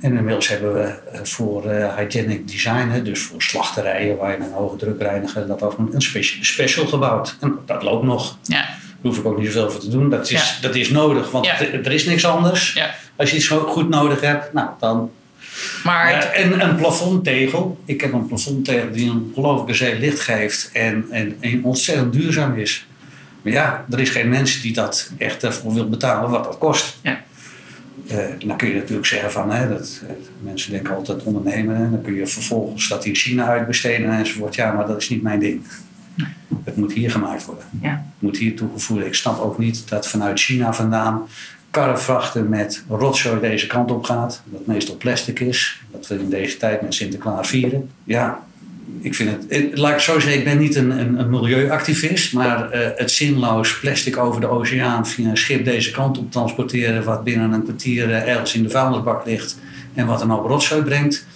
[0.00, 0.80] en inmiddels hebben we
[1.12, 5.62] eh, voor uh, hygienic design, dus voor slachterijen waar je een hoge druk reinigen, dat
[5.62, 7.36] ook een special, special gebouwd.
[7.40, 8.38] En dat loopt nog.
[8.42, 8.56] Ja.
[8.56, 10.10] Daar hoef ik ook niet zoveel voor te doen.
[10.10, 12.72] Dat is, dat is nodig, want er is niks anders.
[12.72, 12.94] Ja.
[13.16, 15.10] Als je iets goed nodig hebt, nou dan.
[15.84, 17.80] Maar en een plafondtegel.
[17.84, 22.54] Ik heb een plafondtegel die een ongelooflijke zee licht geeft en, en, en ontzettend duurzaam
[22.58, 22.86] is.
[23.42, 26.98] Maar ja, er is geen mens die dat echt ervoor wil betalen wat dat kost.
[27.02, 27.20] Ja.
[28.12, 30.10] Uh, dan kun je natuurlijk zeggen van, hè, dat, uh,
[30.42, 31.76] mensen denken altijd ondernemen.
[31.76, 34.54] En dan kun je vervolgens dat in China uitbesteden enzovoort.
[34.54, 35.62] Ja, maar dat is niet mijn ding.
[36.64, 37.64] Het moet hier gemaakt worden.
[37.82, 37.90] Ja.
[37.90, 41.26] Het moet hier toegevoegd Ik snap ook niet dat vanuit China vandaan
[41.70, 44.42] karrevrachten met rotzooi deze kant op gaat.
[44.44, 45.82] Dat meestal plastic is.
[45.90, 47.90] Dat we in deze tijd met Sinterklaas vieren.
[48.04, 48.44] Ja,
[49.00, 52.74] ik vind het, laat ik zo zeggen, ik ben niet een, een, een milieuactivist, maar
[52.74, 57.24] uh, het zinloos plastic over de oceaan via een schip deze kant op transporteren, wat
[57.24, 59.58] binnen een kwartier uh, ergens in de vuilnisbak ligt
[59.94, 61.26] en wat een op rotzooi brengt.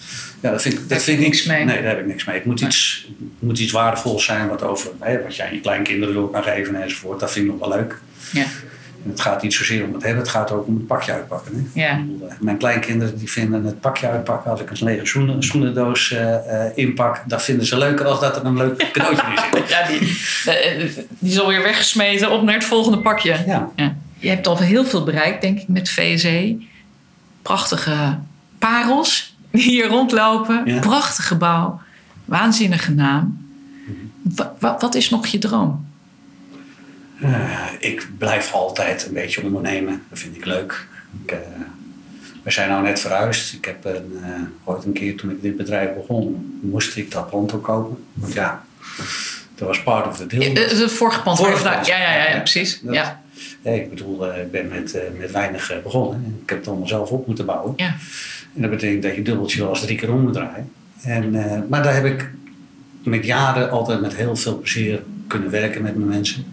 [0.41, 1.65] Ja, dat vind, dat vind ik niks mee.
[1.65, 2.37] Nee, daar heb ik niks mee.
[2.37, 6.15] Het moet, iets, moet iets waardevols zijn wat, over, hè, wat jij aan je kleinkinderen
[6.15, 7.21] door kan geven enzovoort.
[7.21, 8.01] Dat vind ik nog wel leuk.
[8.33, 8.45] Ja
[9.09, 11.55] het gaat niet zozeer om het hebben, het gaat ook om het pakje uitpakken.
[11.55, 11.81] Hè?
[11.81, 11.91] Ja.
[11.91, 16.37] Eh, mijn kleinkinderen die vinden het pakje uitpakken, als ik een lege schoenen, schoenendoos uh,
[16.75, 19.69] inpak, dat vinden ze leuker als dat er een leuk cadeautje in zit.
[19.75, 19.99] ja, die,
[21.19, 23.37] die is alweer weggesmeten op naar het volgende pakje.
[23.47, 23.71] Ja.
[23.77, 23.97] ja.
[24.19, 26.59] Je hebt al heel veel bereikt, denk ik, met VSE.
[27.43, 28.19] Prachtige
[28.59, 30.63] parels die hier rondlopen.
[30.65, 30.81] Ja.
[30.81, 31.81] Prachtig gebouw.
[32.25, 33.47] Waanzinnige naam.
[34.23, 34.53] Mhm.
[34.61, 35.87] wat is nog je droom?
[37.25, 40.03] Uh, ik blijf altijd een beetje ondernemen.
[40.09, 40.87] Dat vind ik leuk.
[41.25, 41.39] Ik, uh,
[42.43, 43.55] we zijn nou net verhuisd.
[43.55, 44.29] Ik heb een, uh,
[44.65, 48.05] ooit een keer toen ik dit bedrijf begon, moest ik dat pand ook kopen.
[48.13, 48.65] Want ja,
[49.55, 50.55] dat was part of the deal.
[50.55, 51.39] Het vorige pand.
[51.39, 51.87] Vorige pand.
[51.87, 52.81] Ja, ja, ja, ja, precies.
[52.91, 53.23] ja.
[53.63, 56.39] ik bedoel, ik ben met, met weinig begonnen.
[56.43, 57.73] Ik heb het allemaal zelf op moeten bouwen.
[57.77, 57.97] Ja.
[58.55, 60.73] En dat betekent dat je dubbeltje wel eens drie keer om moet draaien.
[61.03, 61.31] En,
[61.69, 62.31] maar daar heb ik
[63.03, 66.45] met jaren altijd met heel veel plezier kunnen werken met mijn mensen.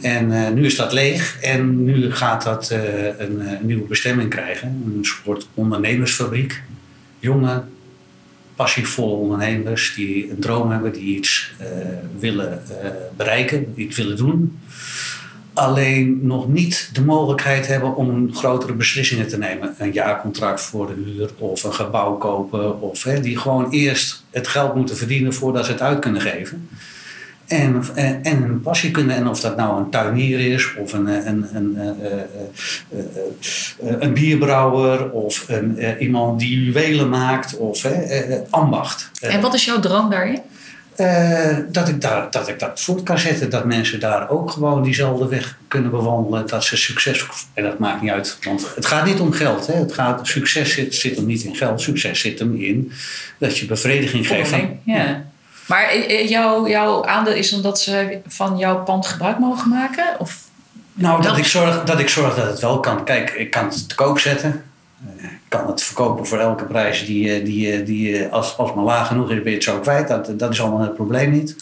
[0.00, 4.30] En uh, nu is dat leeg en nu gaat dat uh, een, uh, nieuwe bestemming
[4.30, 4.82] krijgen.
[4.96, 6.62] Een soort ondernemersfabriek.
[7.18, 7.62] Jonge,
[8.56, 11.52] passievolle ondernemers die een droom hebben, die iets
[12.18, 12.62] willen
[13.16, 14.58] bereiken, iets willen doen.
[15.52, 19.74] Alleen nog niet de mogelijkheid hebben om grotere beslissingen te nemen.
[19.78, 22.80] Een jaarcontract voor de huur of een gebouw kopen.
[22.80, 26.68] Of, hè, die gewoon eerst het geld moeten verdienen voordat ze het uit kunnen geven.
[27.50, 29.16] En, en, en een passie kunnen.
[29.16, 32.02] En of dat nou een tuinier is, of een, een, een, een,
[34.00, 37.86] een bierbrouwer, of een, iemand die juwelen maakt, of
[38.50, 39.10] ambacht.
[39.20, 40.40] En wat is jouw droom daarin?
[41.00, 43.50] Uh, dat, ik daar, dat ik dat voort kan zetten.
[43.50, 46.46] Dat mensen daar ook gewoon diezelfde weg kunnen bewandelen.
[46.46, 47.26] Dat ze succes.
[47.54, 48.38] En dat maakt niet uit.
[48.42, 49.66] Want het gaat niet om geld.
[49.66, 49.74] Hè.
[49.74, 51.80] Het gaat, succes zit, zit hem niet in geld.
[51.80, 52.92] Succes zit hem in
[53.38, 54.54] dat je bevrediging geeft.
[54.84, 55.28] ja.
[55.70, 59.68] Maar eh, eh, jouw, jouw aandeel is dan dat ze van jouw pand gebruik mogen
[59.68, 60.04] maken?
[60.18, 60.48] Of
[60.92, 63.04] nou, dat ik, zorg, dat ik zorg dat het wel kan.
[63.04, 64.64] Kijk, ik kan het te koop zetten.
[65.18, 69.30] Ik kan het verkopen voor elke prijs die, die, die als, als maar laag genoeg
[69.30, 70.08] is, ben je het zo kwijt.
[70.08, 71.56] Dat, dat is allemaal het probleem niet.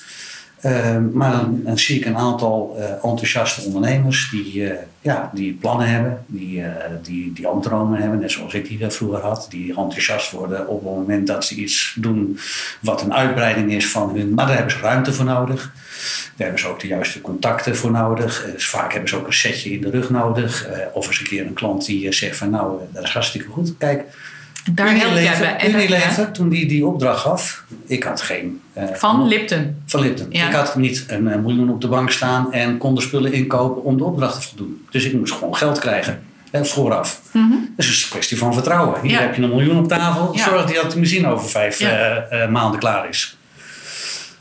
[0.60, 5.88] Ehm, maar dan, zie ik een aantal uh, enthousiaste ondernemers die, uh, ja, die plannen
[5.88, 6.66] hebben, die, uh,
[7.02, 10.94] die, die dromen hebben, net zoals ik die vroeger had, die enthousiast worden op het
[10.94, 12.38] moment dat ze iets doen
[12.80, 14.34] wat een uitbreiding is van hun.
[14.34, 15.72] Maar daar hebben ze ruimte voor nodig.
[16.36, 18.50] Daar hebben ze ook de juiste contacten voor nodig.
[18.52, 20.68] Dus vaak hebben ze ook een setje in de rug nodig.
[20.92, 23.74] of eens een keer een klant die zegt van nou, dat is hartstikke goed.
[23.78, 24.04] Kijk,
[24.72, 25.68] daar help jij bij.
[25.68, 28.60] Unilever, toen die die opdracht gaf, ik had geen...
[28.78, 29.82] Uh, van Lipton?
[29.86, 30.26] Van Lipton.
[30.32, 33.82] Ik had niet een, een, miljoen op de bank staan en kon de spullen inkopen
[33.84, 34.86] om de opdracht te voldoen.
[34.90, 36.22] Dus ik moest gewoon geld krijgen.
[36.50, 37.20] Hè, vooraf.
[37.32, 37.72] Mm -hmm.
[37.76, 39.00] Dus het is een kwestie van vertrouwen.
[39.02, 40.32] Hier heb je een miljoen op tafel.
[40.38, 41.88] Zorg dat die machine over vijf uh,
[42.32, 43.36] uh, maanden klaar is.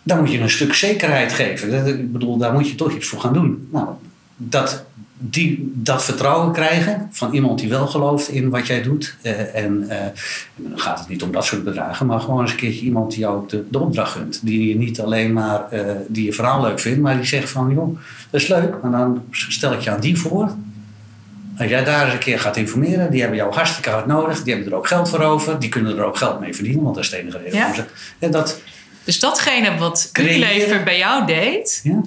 [0.03, 1.71] dan moet je een stuk zekerheid geven.
[1.71, 3.67] Dat- Ik bedoel, daar moet je toch iets voor gaan doen.
[3.71, 3.87] Nou,
[4.35, 4.85] dat,
[5.19, 9.15] die, dat vertrouwen krijgen van iemand die wel gelooft in wat jij doet.
[9.21, 10.13] eh, en eh, en
[10.55, 13.19] dan gaat het niet om dat soort bedragen, maar gewoon eens een keertje iemand die
[13.19, 14.39] jou de, de opdracht gunt.
[14.43, 17.71] Die je niet alleen maar eh, die je verhaal leuk vindt, maar die zegt van
[17.73, 17.97] joh,
[18.29, 20.55] dat is leuk, maar dan stel ik je aan die voor.
[21.57, 24.53] Als jij daar eens een keer gaat informeren, die hebben jou hartstikke hard nodig, die
[24.53, 27.03] hebben er ook geld voor over, die kunnen er ook geld mee verdienen, want dat
[27.03, 27.73] is de enige reden Ja.
[28.19, 28.61] En dat,
[29.03, 30.09] Dus datgene wat.
[30.19, 32.01] Unilever bij jou deed, ja,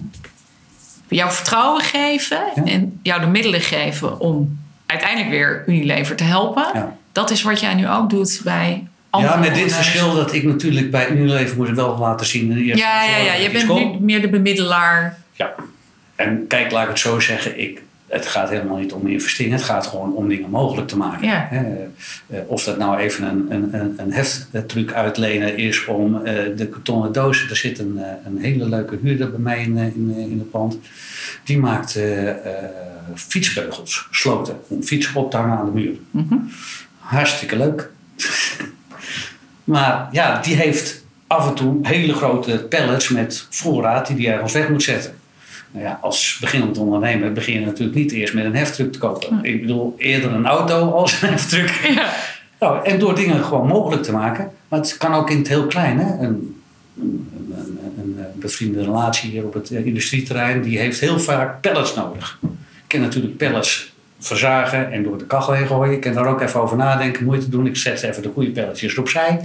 [1.17, 2.65] jou vertrouwen geven Ja.
[2.65, 6.97] en jou de middelen geven om uiteindelijk weer Unilever te helpen, Ja.
[7.13, 10.43] dat is wat jij nu ook doet bij andere ja, met dit verschil dat ik
[10.45, 12.65] natuurlijk bij Unilever moet het wel laten zien.
[12.65, 13.35] Ja, ja, ja.
[13.35, 15.19] Je bent nu meer de bemiddelaar.
[15.33, 15.55] Ja.
[16.17, 17.61] En kijk, laat ik het zo zeggen.
[17.61, 19.57] Ik, het gaat helemaal niet om investeringen.
[19.57, 21.27] Het gaat gewoon om dingen mogelijk te maken.
[21.27, 21.51] Ja.
[21.51, 27.13] Eh, Of dat nou even een, een, een, heftruc uitlenen is om eh, de kartonnen
[27.13, 27.51] dozen.
[27.51, 30.79] Er zit een, eh, een hele leuke huurder bij mij in, in, in het pand.
[31.45, 32.33] Die maakt eh,
[33.15, 34.61] fietsbeugels, sloten.
[34.69, 35.97] Om fietsen op te hangen aan de muur.
[36.11, 36.37] Mhm.
[36.99, 37.91] Hartstikke leuk.
[39.65, 44.53] maar ja, die heeft af en toe hele grote pallets met voorraad die hij ergens
[44.53, 45.15] weg moet zetten.
[45.71, 49.39] Nou ja, als beginnend ondernemer begin je natuurlijk niet eerst met een heftruck te kopen.
[49.43, 51.71] Ik bedoel, eerder een auto als een heftruck.
[51.95, 52.13] Ja.
[52.59, 54.51] Nou, en door dingen gewoon mogelijk te maken.
[54.69, 55.99] Maar het kan ook in het heel klein.
[55.99, 56.27] Hè?
[56.27, 56.63] Een,
[57.01, 57.29] een,
[57.99, 62.39] een, bevriende relatie hier op het eh, industrieterrein, die heeft heel vaak pallets nodig.
[62.43, 62.49] Ik
[62.87, 65.95] ken natuurlijk pallets verzagen en door de kachel heen gooien.
[65.95, 67.67] Ik kan daar ook even over nadenken, moeite doen.
[67.67, 69.41] Ik zet even de goede pelletjes opzij.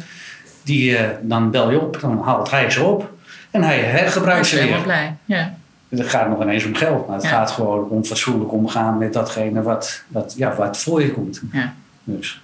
[0.63, 3.13] Die, eh, dan bel je op, dan haalt hij ze op.
[3.51, 4.63] En hij Ik hergebruikt ben ze weer.
[4.63, 5.15] helemaal blij.
[5.25, 5.57] Ja.
[5.89, 7.29] Het gaat nog ineens om geld, maar het Ja.
[7.29, 11.41] gaat gewoon om fatsoenlijk omgaan met datgene wat, wat, ja, wat voor je komt.
[11.51, 11.73] Ja.
[12.03, 12.41] Dus.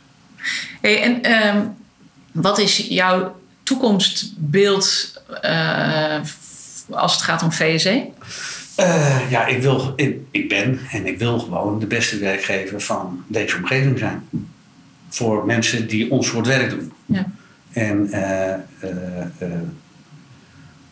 [0.82, 1.58] Hey, en ehm,
[2.32, 6.20] wat is jouw toekomstbeeld eh,
[6.90, 8.08] als het gaat om VSE?
[8.76, 13.24] Eh, ja, ik, wil, ik, ik ben en ik wil gewoon de beste werkgever van
[13.28, 14.28] deze omgeving zijn.
[15.10, 16.94] Voor mensen die ons soort werk doen.
[17.06, 17.26] Ja.
[17.72, 18.54] En eh,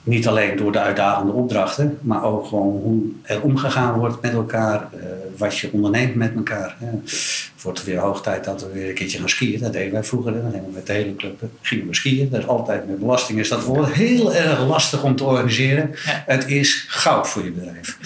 [0.10, 4.76] niet alleen door de uitdagende opdrachten, maar ook gewoon hoe er omgegaan wordt met elkaar,
[4.94, 5.00] eh,
[5.38, 6.76] wat je onderneemt met elkaar.
[6.80, 9.60] Het wordt weer hoog tijd dat we weer een keertje gaan skiën.
[9.60, 10.32] Dat deden wij vroeger.
[10.32, 12.30] Dan gingen we met de hele club eh, gingen we skiën.
[12.30, 15.90] Dat is altijd met belasting is dat wordt heel erg lastig om te organiseren.
[16.06, 16.24] Ja.
[16.26, 17.98] Het is goud voor je bedrijf.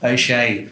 [0.00, 0.68] Als jij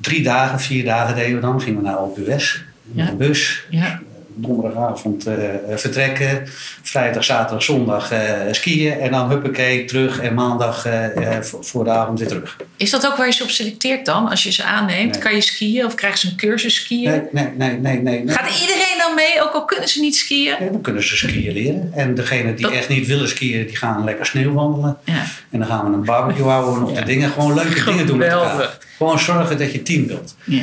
[0.00, 2.62] drie dagen, vier dagen deden we dan, gingen we naar Alpe met
[2.92, 3.08] Ja.
[3.08, 3.64] een bus.
[3.70, 4.00] Ja.
[4.34, 5.34] Donderdagavond eh,
[5.76, 6.42] vertrekken,
[6.82, 11.90] vrijdag, zaterdag, zondag eh, skiën en dan huppakee terug en maandag eh, eh, voor, de
[11.90, 12.56] avond weer terug.
[12.76, 14.28] Is dat ook waar je ze op selecteert dan?
[14.28, 15.20] Als je ze aanneemt, Nee.
[15.20, 17.10] kan je skiën of krijgen ze een cursus skiën?
[17.10, 17.96] Nee, nee, nee, nee.
[18.02, 18.34] nee, nee.
[18.36, 20.56] Gaat iedereen dan mee, ook al kunnen ze niet skiën?
[20.64, 21.90] Ja, dan kunnen ze skiën leren.
[21.94, 24.96] En degenen die Dat- echt niet willen skiën, die gaan lekker sneeuwwandelen.
[25.04, 25.24] Ja.
[25.50, 27.00] En dan gaan we een barbecue houden of Ja.
[27.00, 27.30] de dingen.
[27.30, 28.78] Gewoon leuke dingen doen met elkaar.
[28.96, 30.36] Gewoon zorgen dat je team built.
[30.44, 30.60] ja.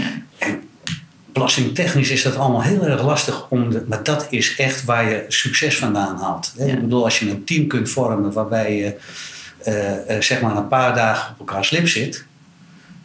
[1.33, 3.49] Belastingtechnisch is dat allemaal heel erg lastig.
[3.49, 6.53] Om de, maar dat is echt waar je succes vandaan haalt.
[6.57, 6.65] hè.
[6.65, 6.73] Ja.
[6.73, 8.95] Ik bedoel, als je een team kunt vormen waarbij je
[9.63, 12.25] eh, eh, zeg maar een paar dagen op elkaar slip zit.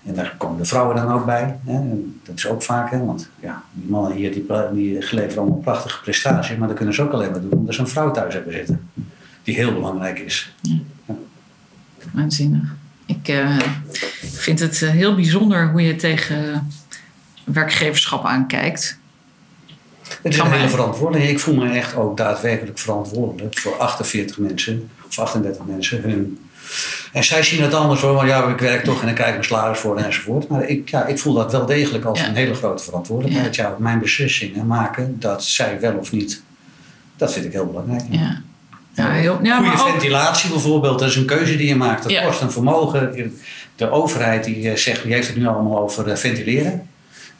[0.04, 1.58] En daar komen de vrouwen dan ook bij.
[1.66, 1.80] Hè.
[2.22, 6.00] Dat is ook vaak, hè, want ja, die mannen hier die, die leveren allemaal prachtige
[6.02, 6.56] prestaties.
[6.56, 8.88] Maar dat kunnen ze ook alleen maar doen omdat ze een vrouw thuis hebben zitten.
[9.42, 10.54] Die heel belangrijk is.
[12.12, 12.74] Waanzinnig.
[13.06, 13.58] Ik eh,
[14.32, 16.70] vind het heel bijzonder hoe je tegen
[17.44, 18.98] werkgeverschap aankijkt.
[20.22, 21.36] Het is een hele verantwoordelijkheid.
[21.36, 26.02] Ik voel me echt ook daadwerkelijk verantwoordelijk voor 48 mensen of 38 mensen.
[26.02, 26.38] Hun...
[27.12, 29.34] En zij zien het anders hoor, want ja, ik werk toch en dan krijg ik
[29.36, 30.48] mijn salaris voor enzovoort.
[30.48, 32.26] Maar ik, ja, ik voel dat wel degelijk als Ja.
[32.28, 33.54] een hele grote verantwoordelijkheid.
[33.56, 33.74] Ja.
[33.78, 36.42] mijn beslissingen maken dat zij wel of niet,
[37.16, 38.02] dat vind ik heel belangrijk.
[38.10, 38.40] Ja.
[38.92, 42.02] Ja, heel, ja, Goede maar ook, ventilatie bijvoorbeeld, dat is een keuze die je maakt.
[42.02, 42.24] Dat Ja.
[42.24, 43.32] kost een vermogen.
[43.76, 46.88] De overheid die eh, zegt, die heeft het nu allemaal over eh, ventileren.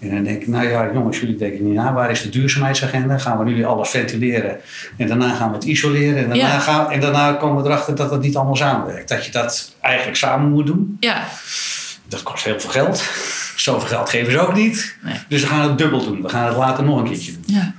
[0.05, 1.93] En dan denk ik, nou ja, jongens, jullie denken niet na.
[1.93, 3.19] Waar is de duurzaamheidsagenda?
[3.19, 4.57] Gaan we nu alles ventileren
[4.97, 6.17] en daarna gaan we het isoleren.
[6.17, 6.59] En daarna, Ja.
[6.59, 9.09] gaan, en daarna komen we erachter dat het niet allemaal samenwerkt.
[9.09, 10.97] Dat je dat eigenlijk samen moet doen.
[11.01, 11.25] ja,
[12.09, 13.05] Dat kost heel veel geld.
[13.57, 14.97] Zoveel geld geven ze ook niet.
[15.03, 15.15] Nee.
[15.29, 16.23] Dus we gaan het dubbel doen.
[16.23, 17.43] We gaan het later nog een keertje doen.
[17.47, 17.73] ja,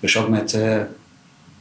[0.00, 0.76] Dus ook met eh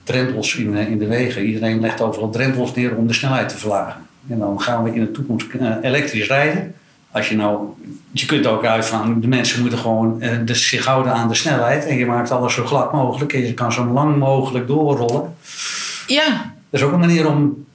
[0.03, 1.45] drempels in, eh, in de wegen.
[1.45, 4.01] Iedereen legt overal drempels neer om de snelheid te verlagen.
[4.29, 6.73] En dan gaan we in de toekomst eh, elektrisch rijden.
[7.13, 7.67] Als je nou,
[8.11, 11.35] je kunt ook uit van de mensen moeten gewoon eh, de, zich houden aan de
[11.35, 11.85] snelheid.
[11.85, 13.33] En je maakt alles zo glad mogelijk.
[13.33, 15.35] En je kan zo lang mogelijk doorrollen.
[16.07, 16.51] ja.
[16.69, 17.65] Dat is ook een manier om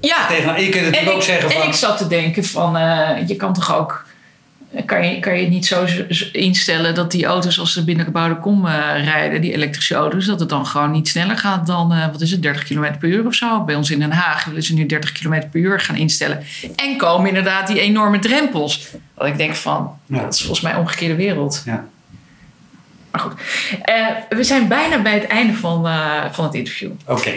[0.00, 0.26] ja.
[0.26, 0.54] tegen.
[0.54, 1.66] En je kunt natuurlijk En ook ik, zeggen en van.
[1.66, 4.05] ik zat te denken van, eh, je kan toch ook
[4.84, 5.84] kan je, kan je niet zo
[6.32, 10.40] instellen dat die auto's als ze binnen gebouwde kom eh, rijden, die elektrische auto's, dat
[10.40, 13.26] het dan gewoon niet sneller gaat dan, eh, wat is het, 30 km per uur
[13.26, 13.64] of zo.
[13.64, 16.42] Bij ons in Den Haag willen ze nu 30 km per uur gaan instellen.
[16.76, 18.88] En komen inderdaad die enorme drempels.
[19.14, 20.20] Dat ik denk van, Ja.
[20.22, 21.62] dat is volgens mij een omgekeerde wereld.
[21.64, 21.84] Ja.
[23.10, 23.32] Maar goed,
[23.82, 25.88] Eh, we zijn bijna bij het einde van,
[26.32, 26.90] van het interview.
[27.06, 27.30] Oké.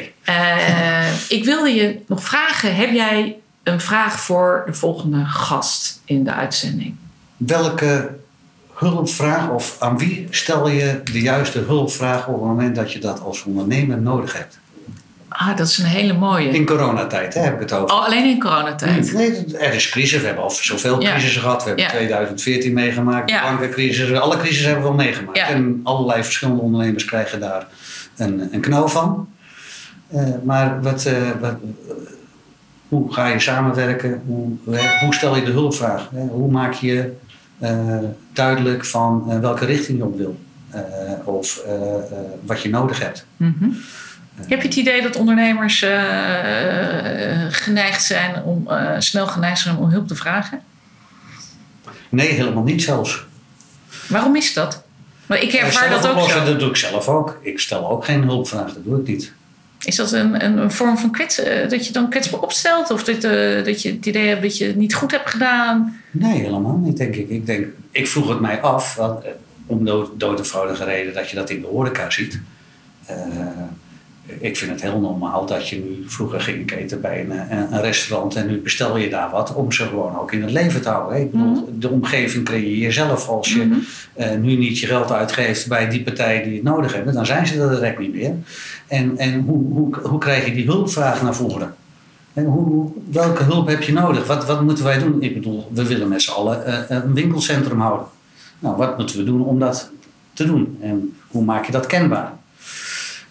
[1.29, 6.33] Ik wilde je nog vragen, heb jij een vraag voor de volgende gast in de
[6.33, 6.95] uitzending?
[7.39, 8.09] Welke
[8.73, 13.21] hulpvraag of aan wie stel je de juiste hulpvraag op het moment dat je dat
[13.21, 14.59] als ondernemer nodig hebt?
[15.29, 16.49] Ah, dat is een hele mooie.
[16.49, 17.95] In coronatijd hè, heb ik het over.
[17.95, 19.13] Oh, alleen in coronatijd.
[19.13, 20.19] Nee, er is crisis.
[20.19, 21.11] We hebben al zoveel Ja.
[21.11, 21.61] crisis gehad.
[21.61, 21.89] We hebben Ja.
[21.91, 23.41] 2014 meegemaakt, Ja.
[23.41, 24.19] de bankencrisis.
[24.19, 25.37] Alle crisis hebben we wel meegemaakt.
[25.39, 27.67] En allerlei verschillende ondernemers krijgen daar
[28.17, 29.27] een, een knauw van.
[30.07, 31.53] Eh, maar wat, eh, wat,
[32.87, 34.21] hoe ga je samenwerken?
[34.25, 34.51] Hoe,
[35.03, 36.09] hoe stel je de hulpvraag?
[36.11, 37.13] Hoe maak je
[38.34, 40.39] duidelijk van eh, welke richting je op wil?
[40.70, 40.82] Eh,
[41.24, 42.01] of eh, eh,
[42.45, 43.26] wat je nodig hebt.
[43.38, 43.70] Mhm.
[44.47, 45.91] Heb je het idee dat ondernemers eh,
[47.49, 50.62] geneigd zijn om, eh, snel geneigd zijn om hulp te vragen?
[52.10, 53.26] Nee, helemaal niet zelfs.
[54.07, 54.84] Waarom is dat?
[55.26, 56.45] Maar ik ervaar dat ook zo.
[56.45, 57.39] Dat doe ik zelf ook.
[57.41, 59.34] Ik stel ook geen hulpvraag, dat doe ik niet.
[59.86, 62.91] Is dat een, een, een vorm van kwets, eh, dat je dan kwetsbaar opstelt?
[62.91, 66.01] Of dat, eh, dat je het idee hebt dat je het niet goed hebt gedaan?
[66.11, 67.30] Nee, helemaal niet, denk ik.
[67.30, 69.13] Ik, denk, ik vroeg het mij af, eh,
[69.65, 72.39] om dood, dood eenvoudige reden dat je dat in de horeca ziet.
[74.39, 77.73] Ik vind het heel normaal dat je nu, vroeger ging ik eten bij een, een,
[77.73, 80.82] een restaurant en nu bestel je daar wat om ze gewoon ook in het leven
[80.82, 81.21] te houden.
[81.21, 83.27] Ik bedoel, De omgeving creëer je zelf.
[83.27, 83.77] Als je Mhm.
[84.13, 87.47] eh, nu niet je geld uitgeeft bij die partij die het nodig hebben, dan zijn
[87.47, 88.34] ze er direct niet meer.
[88.88, 91.73] En, en hoe, hoe, hoe krijg je die hulpvraag naar voren?
[92.34, 94.27] En hoe, hoe- welke hulp heb je nodig?
[94.27, 95.21] Wat, wat moeten wij doen?
[95.21, 98.07] Ik bedoel, we willen met z'n allen eh, een winkelcentrum houden.
[98.59, 99.91] Nou, wat moeten we doen om dat
[100.34, 100.77] te doen?
[100.82, 102.32] En hoe maak je dat kenbaar?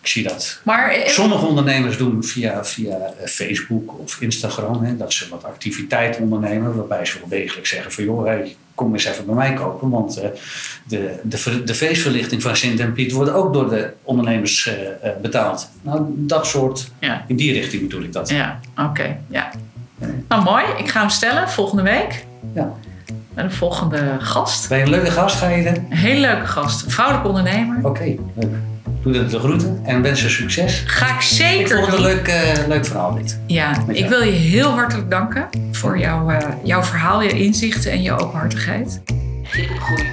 [0.01, 0.61] Ik zie dat.
[0.63, 5.45] Maar eh, Sommige ondernemers doen via, via eh, Facebook of Instagram hè, dat ze wat
[5.45, 9.53] activiteit ondernemen, waarbij ze wel degelijk zeggen van joh, hey, kom eens even bij mij
[9.53, 10.29] kopen, want eh,
[10.85, 15.17] de, de, de feestverlichting van Sint en Piet wordt ook door de ondernemers eh, eh,
[15.23, 15.71] betaald.
[15.83, 18.29] Nou, dat soort, ja, in die richting bedoel ik dat.
[18.29, 19.17] ja oké.
[19.29, 19.51] ja.
[20.29, 20.65] Nou, mooi.
[20.77, 22.25] Ik ga hem stellen volgende week.
[22.55, 22.73] Ja.
[23.35, 24.69] Bij de volgende gast.
[24.69, 25.67] Ben je een leuke gast, ga je?
[25.67, 26.85] Een hele leuke gast.
[26.85, 27.87] Een vrouwelijke ondernemer.
[27.87, 28.51] Oké, leuk.
[29.03, 30.83] Doe de, de groeten en wens je succes.
[30.87, 33.39] Ga ik Ik zeker vond het een leuk, eh, leuk verhaal dit.
[33.47, 38.03] Ja, ik wil je heel hartelijk danken voor jouw, eh, jouw verhaal, je inzichten en
[38.03, 39.01] je openhartigheid.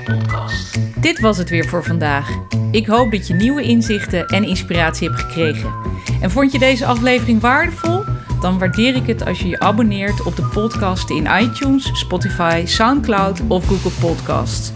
[0.05, 0.79] podcast.
[0.95, 2.29] Dit was het weer voor vandaag.
[2.71, 5.73] Ik hoop dat je nieuwe inzichten en inspiratie hebt gekregen.
[6.21, 8.03] En vond je deze aflevering waardevol?
[8.41, 13.41] Dan waardeer ik het als je je abonneert op de podcast in iTunes, Spotify, SoundCloud
[13.47, 14.71] of Google Podcasts.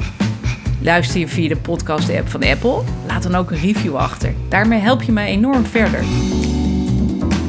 [0.82, 2.82] Luister je via de podcast-app van Apple?
[3.08, 4.34] Laat dan ook een review achter.
[4.50, 6.04] Daarmee help je mij enorm verder.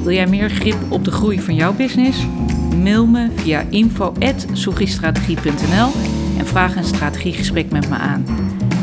[0.03, 2.26] Wil jij meer grip op de groei van jouw business?
[2.83, 5.93] Mail me via info.soegistrategie.nl
[6.39, 8.24] en vraag een strategiegesprek met me aan.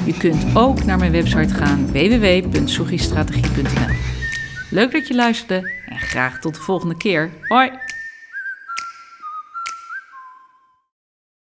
[0.05, 3.95] Je kunt ook naar mijn website gaan www.soegistrategie.nl.
[4.69, 7.29] Leuk dat je luisterde en graag tot de volgende keer.
[7.47, 7.69] Hoi!